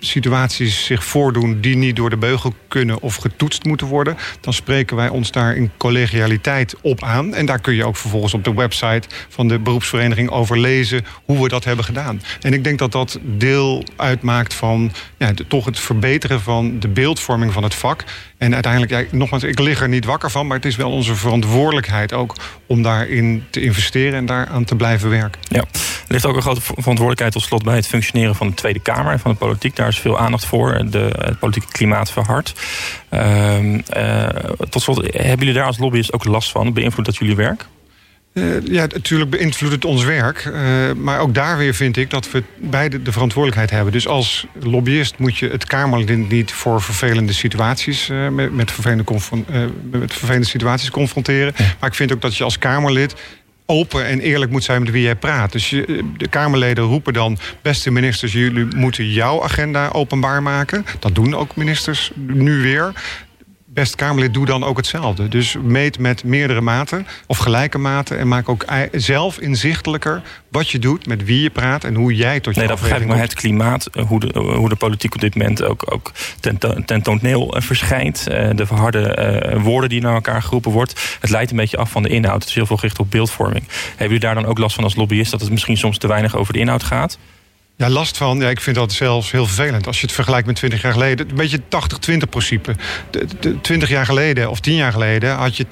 situaties 0.00 0.84
zich 0.84 1.04
voordoen 1.04 1.60
die 1.60 1.76
niet 1.76 1.96
door 1.96 2.10
de 2.10 2.16
beugel 2.16 2.54
kunnen 2.68 3.00
of 3.00 3.16
getoetst 3.16 3.64
moeten 3.64 3.86
worden, 3.86 4.16
dan 4.40 4.52
spreken 4.52 4.96
wij 4.96 5.08
ons 5.08 5.30
daar 5.30 5.56
in 5.56 5.70
collegialiteit 5.76 6.74
op 6.80 7.02
aan. 7.02 7.34
En 7.34 7.46
daar 7.46 7.60
kun 7.60 7.74
je 7.74 7.84
ook 7.84 7.96
vervolgens 7.96 8.34
op 8.34 8.44
de 8.44 8.54
website 8.54 9.08
van 9.28 9.48
de 9.48 9.58
beroepsvereniging 9.58 10.30
over 10.30 10.58
lezen 10.58 11.04
hoe 11.24 11.42
we 11.42 11.48
dat 11.48 11.64
hebben 11.64 11.84
gedaan. 11.84 12.22
En 12.40 12.52
ik 12.52 12.64
denk 12.64 12.78
dat 12.78 12.92
dat 12.92 13.18
deel 13.22 13.84
uitmaakt 13.96 14.54
van 14.54 14.92
ja, 15.18 15.32
toch 15.48 15.64
het 15.64 15.78
verbeteren 15.78 16.40
van 16.40 16.80
de 16.80 16.88
beeldvorming 16.88 17.52
van 17.52 17.62
het 17.62 17.74
vak. 17.74 18.04
En 18.44 18.54
uiteindelijk, 18.54 18.92
ja, 18.92 19.16
nogmaals, 19.16 19.42
ik 19.42 19.58
lig 19.58 19.80
er 19.80 19.88
niet 19.88 20.04
wakker 20.04 20.30
van, 20.30 20.46
maar 20.46 20.56
het 20.56 20.66
is 20.66 20.76
wel 20.76 20.90
onze 20.90 21.14
verantwoordelijkheid 21.14 22.12
ook 22.12 22.36
om 22.66 22.82
daarin 22.82 23.44
te 23.50 23.60
investeren 23.60 24.18
en 24.18 24.26
daaraan 24.26 24.64
te 24.64 24.76
blijven 24.76 25.10
werken. 25.10 25.40
Ja, 25.48 25.60
er 25.60 25.66
ligt 26.08 26.26
ook 26.26 26.36
een 26.36 26.42
grote 26.42 26.60
verantwoordelijkheid 26.60 27.32
tot 27.32 27.42
slot 27.42 27.64
bij 27.64 27.76
het 27.76 27.86
functioneren 27.86 28.34
van 28.34 28.46
de 28.48 28.54
Tweede 28.54 28.80
Kamer 28.80 29.12
en 29.12 29.18
van 29.18 29.30
de 29.30 29.36
politiek. 29.36 29.76
Daar 29.76 29.88
is 29.88 29.98
veel 29.98 30.18
aandacht 30.18 30.44
voor. 30.44 30.84
De, 30.90 31.10
het 31.18 31.38
politieke 31.38 31.72
klimaat 31.72 32.10
verhardt. 32.10 32.52
Uh, 33.10 33.58
tot 34.70 34.82
slot, 34.82 34.96
hebben 34.96 35.38
jullie 35.38 35.52
daar 35.52 35.66
als 35.66 35.78
lobbyist 35.78 36.12
ook 36.12 36.24
last 36.24 36.50
van? 36.50 36.72
Beïnvloedt 36.72 37.08
dat 37.08 37.16
jullie 37.16 37.36
werk? 37.36 37.66
Uh, 38.34 38.66
ja, 38.66 38.86
natuurlijk 38.86 39.30
beïnvloedt 39.30 39.74
het 39.74 39.84
ons 39.84 40.04
werk. 40.04 40.44
Uh, 40.44 40.92
maar 40.92 41.20
ook 41.20 41.34
daar 41.34 41.58
weer 41.58 41.74
vind 41.74 41.96
ik 41.96 42.10
dat 42.10 42.30
we 42.30 42.42
beide 42.56 43.02
de 43.02 43.12
verantwoordelijkheid 43.12 43.70
hebben. 43.70 43.92
Dus 43.92 44.08
als 44.08 44.46
lobbyist 44.60 45.18
moet 45.18 45.36
je 45.36 45.48
het 45.48 45.64
Kamerlid 45.64 46.28
niet 46.28 46.52
voor 46.52 46.82
vervelende 46.82 47.32
situaties, 47.32 48.08
uh, 48.08 48.28
met, 48.28 48.52
met, 48.52 48.70
vervelende 48.70 49.04
met 49.90 50.12
vervelende 50.12 50.46
situaties 50.46 50.90
confronteren. 50.90 51.54
Maar 51.80 51.88
ik 51.88 51.94
vind 51.94 52.12
ook 52.12 52.20
dat 52.20 52.36
je 52.36 52.44
als 52.44 52.58
Kamerlid 52.58 53.14
open 53.66 54.06
en 54.06 54.20
eerlijk 54.20 54.50
moet 54.50 54.64
zijn 54.64 54.82
met 54.82 54.90
wie 54.90 55.02
jij 55.02 55.14
praat. 55.14 55.52
Dus 55.52 55.70
je, 55.70 56.04
de 56.16 56.28
Kamerleden 56.28 56.84
roepen 56.84 57.12
dan... 57.12 57.38
beste 57.62 57.90
ministers, 57.90 58.32
jullie 58.32 58.66
moeten 58.76 59.10
jouw 59.10 59.42
agenda 59.42 59.88
openbaar 59.88 60.42
maken. 60.42 60.86
Dat 60.98 61.14
doen 61.14 61.34
ook 61.34 61.56
ministers 61.56 62.10
nu 62.14 62.62
weer 62.62 62.92
best 63.74 63.94
Kamerlid, 63.94 64.34
doe 64.34 64.46
dan 64.46 64.64
ook 64.64 64.76
hetzelfde. 64.76 65.28
Dus 65.28 65.56
meet 65.62 65.98
met 65.98 66.24
meerdere 66.24 66.60
maten 66.60 67.06
of 67.26 67.38
gelijke 67.38 67.78
maten... 67.78 68.18
en 68.18 68.28
maak 68.28 68.48
ook 68.48 68.64
zelf 68.92 69.38
inzichtelijker 69.38 70.22
wat 70.48 70.70
je 70.70 70.78
doet, 70.78 71.06
met 71.06 71.24
wie 71.24 71.40
je 71.40 71.50
praat... 71.50 71.84
en 71.84 71.94
hoe 71.94 72.14
jij 72.14 72.40
tot 72.40 72.54
je 72.54 72.60
Nee, 72.60 72.68
dat 72.68 72.78
begrijp 72.80 73.00
ik, 73.00 73.08
maar 73.08 73.18
het 73.18 73.34
klimaat, 73.34 73.86
eh, 73.86 74.04
hoe 74.04 74.20
de, 74.20 74.32
eh, 74.32 74.56
hoe 74.56 74.68
de 74.68 74.76
politiek 74.76 75.14
op 75.14 75.20
dit 75.20 75.34
moment... 75.36 75.62
ook, 75.62 75.92
ook 75.92 76.12
ten, 76.40 76.84
ten 76.84 77.02
toneel 77.02 77.56
eh, 77.56 77.62
verschijnt. 77.62 78.24
De 78.24 78.66
verharde 78.66 79.58
woorden 79.62 79.88
die 79.88 80.00
naar 80.00 80.14
elkaar 80.14 80.42
geroepen 80.42 80.70
wordt. 80.70 81.16
Het 81.20 81.30
leidt 81.30 81.50
een 81.50 81.56
beetje 81.56 81.76
af 81.76 81.90
van 81.90 82.02
de 82.02 82.08
inhoud. 82.08 82.40
Het 82.40 82.48
is 82.48 82.54
heel 82.54 82.66
veel 82.66 82.76
gericht 82.76 82.98
op 82.98 83.10
beeldvorming. 83.10 83.64
Hebben 83.88 84.06
jullie 84.06 84.20
daar 84.20 84.34
dan 84.34 84.46
ook 84.46 84.58
last 84.58 84.74
van 84.74 84.84
als 84.84 84.94
lobbyist... 84.94 85.30
dat 85.30 85.40
het 85.40 85.50
misschien 85.50 85.76
soms 85.76 85.98
te 85.98 86.06
weinig 86.06 86.36
over 86.36 86.52
de 86.52 86.58
inhoud 86.58 86.82
gaat? 86.82 87.18
Ja, 87.76 87.88
last 87.88 88.16
van. 88.16 88.38
Ja, 88.38 88.48
ik 88.48 88.60
vind 88.60 88.76
dat 88.76 88.92
zelfs 88.92 89.30
heel 89.30 89.46
vervelend. 89.46 89.86
Als 89.86 90.00
je 90.00 90.06
het 90.06 90.14
vergelijkt 90.14 90.46
met 90.46 90.56
20 90.56 90.82
jaar 90.82 90.92
geleden. 90.92 91.28
Een 91.28 91.34
beetje 91.34 91.60
80-20 91.60 92.28
principe. 92.30 92.74
De, 93.10 93.26
de, 93.40 93.60
20 93.60 93.88
jaar 93.88 94.06
geleden 94.06 94.50
of 94.50 94.60
10 94.60 94.74
jaar 94.74 94.92
geleden 94.92 95.34
had 95.34 95.56
je 95.56 95.66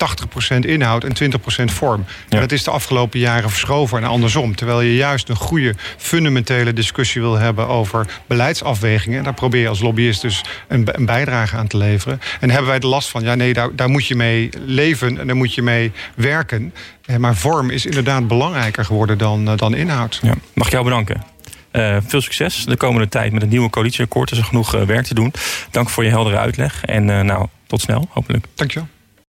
80% 0.57 0.59
inhoud 0.59 1.05
en 1.05 1.33
20% 1.71 1.73
vorm. 1.73 2.05
En 2.29 2.41
dat 2.41 2.53
is 2.53 2.65
de 2.65 2.71
afgelopen 2.71 3.19
jaren 3.19 3.51
verschoven 3.51 3.99
en 3.99 4.05
andersom. 4.05 4.55
Terwijl 4.55 4.81
je 4.81 4.97
juist 4.97 5.29
een 5.29 5.37
goede 5.37 5.75
fundamentele 5.97 6.73
discussie 6.73 7.21
wil 7.21 7.39
hebben 7.39 7.69
over 7.69 8.07
beleidsafwegingen. 8.27 9.19
En 9.19 9.25
daar 9.25 9.35
probeer 9.35 9.61
je 9.61 9.69
als 9.69 9.81
lobbyist 9.81 10.21
dus 10.21 10.45
een, 10.69 10.89
een 10.93 11.07
bijdrage 11.07 11.57
aan 11.57 11.67
te 11.67 11.77
leveren. 11.77 12.21
En 12.41 12.51
hebben 12.51 12.69
wij 12.69 12.79
de 12.79 12.87
last 12.87 13.09
van, 13.09 13.23
ja 13.23 13.35
nee, 13.35 13.53
daar, 13.53 13.77
daar 13.77 13.91
moet 13.91 14.07
je 14.07 14.15
mee 14.15 14.49
leven 14.65 15.19
en 15.19 15.27
daar 15.27 15.37
moet 15.37 15.55
je 15.55 15.63
mee 15.63 15.93
werken. 16.15 16.75
Eh, 17.05 17.17
maar 17.17 17.37
vorm 17.37 17.71
is 17.71 17.87
inderdaad 17.87 18.29
belangrijker 18.29 18.85
geworden 18.85 19.19
dan, 19.19 19.49
eh, 19.49 19.57
dan 19.57 19.75
inhoud. 19.75 20.19
Ja. 20.23 20.35
Mag 20.55 20.67
ik 20.67 20.73
jou 20.73 20.85
bedanken? 20.85 21.32
Uh, 21.73 21.97
veel 22.07 22.21
succes 22.21 22.65
de 22.65 22.77
komende 22.77 23.09
tijd 23.09 23.33
met 23.33 23.43
het 23.43 23.51
nieuwe 23.51 23.71
coalitieakkoord. 23.71 24.31
Er 24.31 24.39
is 24.39 24.45
genoeg 24.45 24.75
uh, 24.75 24.83
werk 24.83 25.05
te 25.05 25.15
doen. 25.15 25.33
Dank 25.71 25.89
voor 25.89 26.05
je 26.05 26.11
heldere 26.11 26.39
uitleg. 26.39 26.85
En 26.85 27.09
uh, 27.09 27.21
nou, 27.21 27.47
tot 27.67 27.81
snel, 27.81 28.09
hopelijk. 28.11 28.47
Dankjewel. 28.55 28.89